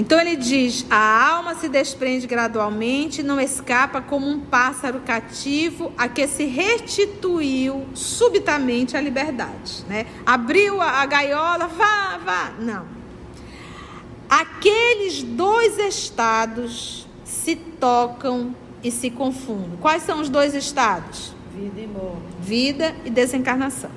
Então 0.00 0.18
ele 0.18 0.34
diz: 0.34 0.86
a 0.88 1.34
alma 1.34 1.54
se 1.54 1.68
desprende 1.68 2.26
gradualmente, 2.26 3.22
não 3.22 3.38
escapa 3.38 4.00
como 4.00 4.26
um 4.26 4.40
pássaro 4.40 5.00
cativo 5.00 5.92
a 5.94 6.08
que 6.08 6.26
se 6.26 6.46
restituiu 6.46 7.86
subitamente 7.92 8.96
à 8.96 9.00
liberdade. 9.02 9.84
Né? 9.86 10.06
Abriu 10.24 10.80
a, 10.80 11.02
a 11.02 11.06
gaiola, 11.06 11.66
vá, 11.66 12.16
vá. 12.16 12.50
Não. 12.58 12.86
Aqueles 14.26 15.22
dois 15.22 15.78
estados 15.78 17.06
se 17.22 17.54
tocam 17.54 18.56
e 18.82 18.90
se 18.90 19.10
confundem. 19.10 19.76
Quais 19.82 20.02
são 20.02 20.22
os 20.22 20.30
dois 20.30 20.54
estados? 20.54 21.34
Vida 21.54 21.78
e 21.78 21.86
morte. 21.86 22.22
Vida 22.40 22.96
e 23.04 23.10
desencarnação. 23.10 23.90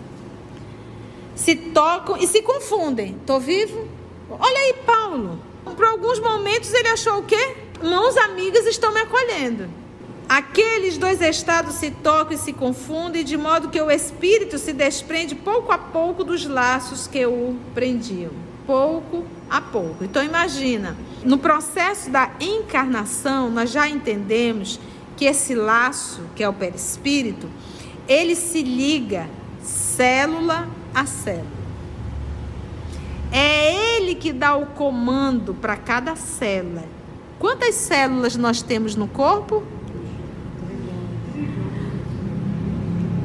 Se 1.34 1.56
tocam 1.56 2.18
e 2.18 2.28
se 2.28 2.42
confundem. 2.42 3.16
Estou 3.22 3.40
vivo? 3.40 3.88
Olha 4.30 4.60
aí, 4.60 4.74
Paulo. 4.86 5.53
Por 5.64 5.86
alguns 5.86 6.20
momentos 6.20 6.74
ele 6.74 6.90
achou 6.90 7.20
o 7.20 7.24
quê? 7.24 7.56
Mãos 7.82 8.16
amigas 8.18 8.66
estão 8.66 8.94
me 8.94 9.02
acolhendo. 9.02 9.68
Aqueles 10.28 10.98
dois 10.98 11.22
estados 11.22 11.76
se 11.76 11.92
tocam 11.92 12.34
e 12.34 12.38
se 12.38 12.54
confundem, 12.54 13.24
de 13.24 13.38
modo 13.38 13.70
que 13.70 13.82
o 13.82 13.92
espírito 13.92 14.58
se 14.58 14.74
desprende 14.74 15.36
pouco 15.36 15.72
a 15.72 15.78
pouco 15.78 16.24
dos 16.24 16.46
laços 16.46 17.08
que 17.08 17.26
o 17.26 17.58
prendiam. 17.74 18.32
Pouco 18.66 19.26
a 19.50 19.60
pouco. 19.60 20.04
Então 20.04 20.24
imagina, 20.24 20.96
no 21.24 21.38
processo 21.38 22.10
da 22.10 22.32
encarnação, 22.40 23.50
nós 23.50 23.72
já 23.72 23.88
entendemos 23.90 24.80
que 25.18 25.26
esse 25.26 25.54
laço, 25.54 26.22
que 26.36 26.44
é 26.44 26.50
o 26.50 26.54
perispírito, 26.54 27.50
ele 28.08 28.36
se 28.36 28.62
liga 28.64 29.30
célula 29.62 30.68
a 30.94 31.06
célula. 31.06 31.63
É 33.36 33.98
ele 33.98 34.14
que 34.14 34.32
dá 34.32 34.56
o 34.56 34.68
comando 34.68 35.56
para 35.56 35.76
cada 35.76 36.16
célula. 36.16 36.84
Quantas 37.40 37.74
células 37.74 38.36
nós 38.36 38.62
temos 38.62 38.96
no 38.96 39.08
corpo? 39.08 39.64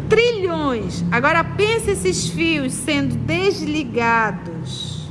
Trilhões. 0.08 1.04
Agora 1.12 1.44
pense 1.44 1.90
esses 1.90 2.26
fios 2.26 2.72
sendo 2.72 3.16
desligados. 3.16 5.10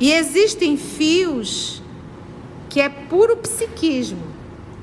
E 0.00 0.10
existem 0.10 0.78
fios 0.78 1.82
que 2.70 2.80
é 2.80 2.88
puro 2.88 3.36
psiquismo. 3.36 4.22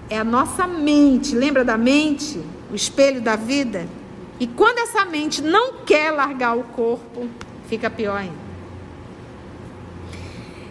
É 0.07 0.19
a 0.19 0.23
nossa 0.23 0.67
mente. 0.67 1.33
Lembra 1.33 1.65
da 1.65 1.79
mente? 1.79 2.39
O 2.71 2.75
espelho 2.75 3.19
da 3.19 3.35
vida? 3.35 3.87
E 4.39 4.45
quando 4.45 4.77
essa 4.77 5.03
mente 5.03 5.41
não 5.41 5.77
quer 5.83 6.11
largar 6.11 6.55
o 6.55 6.63
corpo, 6.63 7.27
fica 7.67 7.89
pior 7.89 8.17
ainda. 8.17 8.44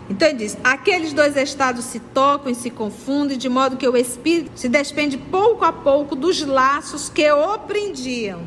Então 0.08 0.28
ele 0.28 0.38
diz: 0.38 0.56
aqueles 0.62 1.12
dois 1.12 1.36
estados 1.36 1.84
se 1.84 1.98
tocam 1.98 2.52
e 2.52 2.54
se 2.54 2.70
confundem, 2.70 3.38
de 3.38 3.48
modo 3.48 3.76
que 3.76 3.88
o 3.88 3.96
espírito 3.96 4.58
se 4.58 4.68
despende 4.68 5.16
pouco 5.16 5.64
a 5.64 5.72
pouco 5.72 6.14
dos 6.14 6.42
laços 6.42 7.08
que 7.08 7.30
o 7.30 7.58
prendiam. 7.60 8.42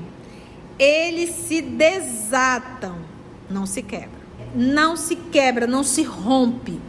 Eles 0.78 1.32
se 1.32 1.62
desatam, 1.62 2.98
não 3.50 3.66
se 3.66 3.82
quebra. 3.82 4.18
Não 4.56 4.96
se 4.96 5.16
quebra, 5.16 5.66
não 5.66 5.84
se 5.84 6.04
rompe. 6.04 6.80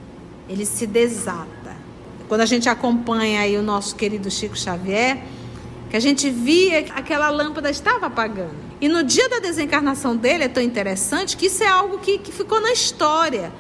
Ele 0.49 0.65
se 0.65 0.87
desata. 0.87 1.77
Quando 2.29 2.43
a 2.43 2.47
gente 2.47 2.69
acompanha 2.69 3.41
aí 3.41 3.57
o 3.57 3.63
nosso 3.63 3.97
querido 3.97 4.31
Chico 4.31 4.57
Xavier, 4.57 5.23
que 5.89 5.97
a 5.97 6.01
gente 6.01 6.29
via 6.31 6.83
que 6.83 6.93
aquela 6.93 7.31
lâmpada 7.31 7.71
estava 7.71 8.07
apagando. 8.07 8.69
E 8.81 8.89
no 8.89 9.03
dia 9.03 9.29
da 9.29 9.39
desencarnação 9.39 10.15
dele 10.15 10.45
é 10.45 10.49
tão 10.49 10.63
interessante 10.63 11.37
que 11.37 11.47
isso 11.47 11.63
é 11.63 11.67
algo 11.67 11.99
que, 11.99 12.19
que 12.19 12.31
ficou 12.31 12.61
na 12.61 12.73
história. 12.73 13.51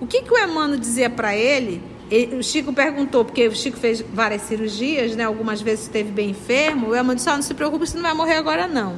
O 0.00 0.06
que, 0.06 0.22
que 0.22 0.32
o 0.32 0.38
Emmanuel 0.38 0.78
dizia 0.78 1.08
para 1.08 1.34
ele? 1.34 1.82
ele? 2.10 2.36
O 2.36 2.42
Chico 2.42 2.72
perguntou, 2.72 3.24
porque 3.24 3.48
o 3.48 3.54
Chico 3.54 3.78
fez 3.78 4.00
várias 4.00 4.42
cirurgias, 4.42 5.16
né? 5.16 5.24
Algumas 5.24 5.62
vezes 5.62 5.84
esteve 5.84 6.10
bem 6.10 6.30
enfermo. 6.30 6.88
O 6.88 6.94
Emmanuel 6.94 7.16
disse: 7.16 7.28
oh, 7.28 7.34
não 7.34 7.42
se 7.42 7.54
preocupe, 7.54 7.86
você 7.86 7.96
não 7.96 8.02
vai 8.02 8.14
morrer 8.14 8.34
agora, 8.34 8.68
não. 8.68 8.96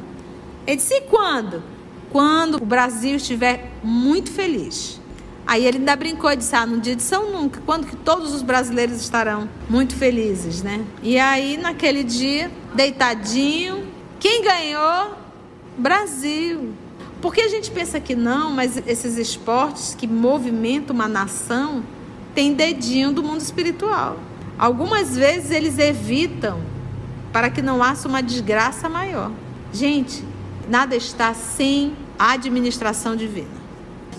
Ele 0.66 0.76
disse: 0.76 0.94
e 0.94 1.00
quando? 1.02 1.62
Quando 2.10 2.56
o 2.56 2.64
Brasil 2.64 3.16
estiver 3.16 3.70
muito 3.82 4.30
feliz. 4.32 4.98
Aí 5.48 5.64
ele 5.64 5.78
ainda 5.78 5.96
brincou 5.96 6.30
e 6.30 6.36
disse: 6.36 6.54
Ah, 6.54 6.66
no 6.66 6.78
dia 6.78 6.94
de 6.94 7.02
São 7.02 7.30
Nunca, 7.30 7.62
quando 7.64 7.86
que 7.86 7.96
todos 7.96 8.34
os 8.34 8.42
brasileiros 8.42 9.00
estarão 9.00 9.48
muito 9.66 9.94
felizes, 9.94 10.62
né? 10.62 10.84
E 11.02 11.18
aí, 11.18 11.56
naquele 11.56 12.04
dia, 12.04 12.50
deitadinho, 12.74 13.86
quem 14.20 14.42
ganhou? 14.42 15.14
Brasil. 15.78 16.74
Porque 17.20 17.40
a 17.40 17.48
gente 17.48 17.70
pensa 17.70 17.98
que 17.98 18.14
não, 18.14 18.52
mas 18.52 18.76
esses 18.86 19.16
esportes 19.16 19.94
que 19.94 20.06
movimentam 20.06 20.94
uma 20.94 21.08
nação 21.08 21.82
têm 22.34 22.54
dedinho 22.54 23.12
do 23.12 23.22
mundo 23.22 23.40
espiritual. 23.40 24.18
Algumas 24.58 25.16
vezes 25.16 25.50
eles 25.50 25.78
evitam 25.78 26.60
para 27.32 27.50
que 27.50 27.60
não 27.60 27.82
haja 27.82 28.06
uma 28.06 28.22
desgraça 28.22 28.88
maior. 28.88 29.32
Gente, 29.72 30.24
nada 30.68 30.94
está 30.94 31.34
sem 31.34 31.96
a 32.18 32.32
administração 32.32 33.16
divina. 33.16 33.58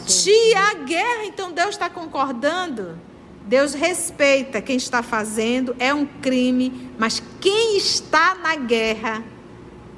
Tia, 0.06 0.74
guerra, 0.86 1.26
então 1.26 1.52
Deus 1.52 1.70
está 1.70 1.90
concordando? 1.90 2.98
Deus 3.46 3.74
respeita 3.74 4.62
quem 4.62 4.78
está 4.78 5.02
fazendo, 5.02 5.76
é 5.80 5.94
um 5.94 6.06
crime, 6.06 6.92
mas 6.98 7.22
quem 7.40 7.78
está 7.78 8.36
na 8.36 8.56
guerra 8.56 9.24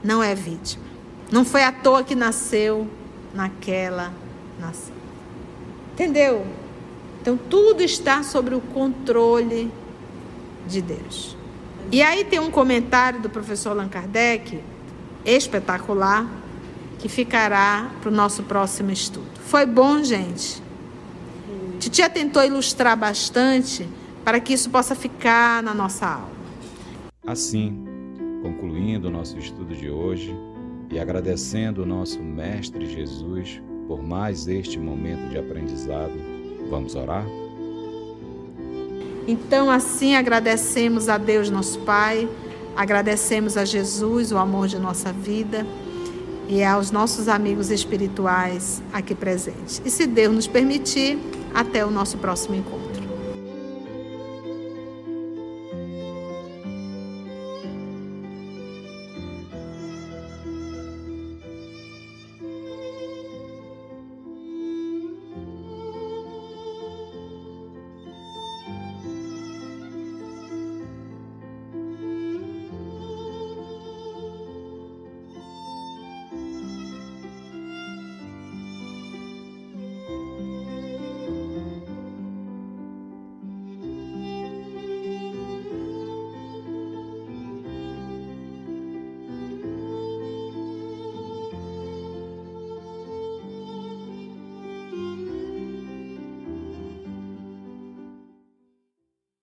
não 0.04 0.24
é 0.24 0.34
vítima. 0.34 0.91
Não 1.32 1.46
foi 1.46 1.64
à 1.64 1.72
toa 1.72 2.04
que 2.04 2.14
nasceu 2.14 2.88
naquela 3.34 4.12
nação. 4.60 4.94
Entendeu? 5.94 6.46
Então 7.22 7.38
tudo 7.38 7.82
está 7.82 8.22
sobre 8.22 8.54
o 8.54 8.60
controle 8.60 9.72
de 10.68 10.82
Deus. 10.82 11.38
E 11.92 12.02
aí 12.02 12.24
tem 12.26 12.40
um 12.40 12.52
comentário 12.52 13.22
do 13.22 13.30
professor 13.30 13.72
Allan 13.72 13.88
Kardec, 13.88 14.62
espetacular, 15.26 16.28
que 17.00 17.08
ficará 17.08 17.90
para 18.02 18.10
o 18.10 18.14
nosso 18.14 18.44
próximo 18.44 18.92
estudo. 18.92 19.28
Foi 19.46 19.66
bom, 19.66 20.04
gente? 20.04 20.62
Titia 21.80 22.10
tentou 22.10 22.44
ilustrar 22.44 22.96
bastante 22.96 23.88
para 24.24 24.40
que 24.40 24.54
isso 24.54 24.70
possa 24.70 24.96
ficar 24.96 25.64
na 25.64 25.74
nossa 25.74 26.06
aula. 26.06 26.30
Assim, 27.26 27.86
concluindo 28.42 29.08
o 29.08 29.12
nosso 29.12 29.38
estudo 29.38 29.76
de 29.76 29.90
hoje, 29.90 30.36
e 30.92 31.00
agradecendo 31.00 31.84
o 31.84 31.86
nosso 31.86 32.20
Mestre 32.22 32.86
Jesus 32.86 33.62
por 33.88 34.04
mais 34.04 34.48
este 34.48 34.78
momento 34.78 35.30
de 35.30 35.38
aprendizado, 35.38 36.14
vamos 36.70 36.96
orar? 36.96 37.26
Então, 39.28 39.70
assim 39.70 40.16
agradecemos 40.16 41.08
a 41.08 41.18
Deus, 41.18 41.50
nosso 41.50 41.80
Pai, 41.80 42.28
agradecemos 42.76 43.58
a 43.58 43.66
Jesus, 43.66 44.32
o 44.32 44.38
amor 44.38 44.68
de 44.68 44.78
nossa 44.80 45.12
vida, 45.12 45.66
e 46.48 46.64
aos 46.64 46.92
nossos 46.92 47.28
amigos 47.28 47.70
espirituais 47.70 48.82
aqui 48.92 49.16
presentes. 49.16 49.82
E 49.86 49.90
se 49.90 50.06
Deus 50.06 50.34
nos 50.34 50.48
permitir, 50.48 51.18
até 51.54 51.86
o 51.86 51.92
nosso 51.92 52.18
próximo 52.18 52.56
encontro. 52.56 52.91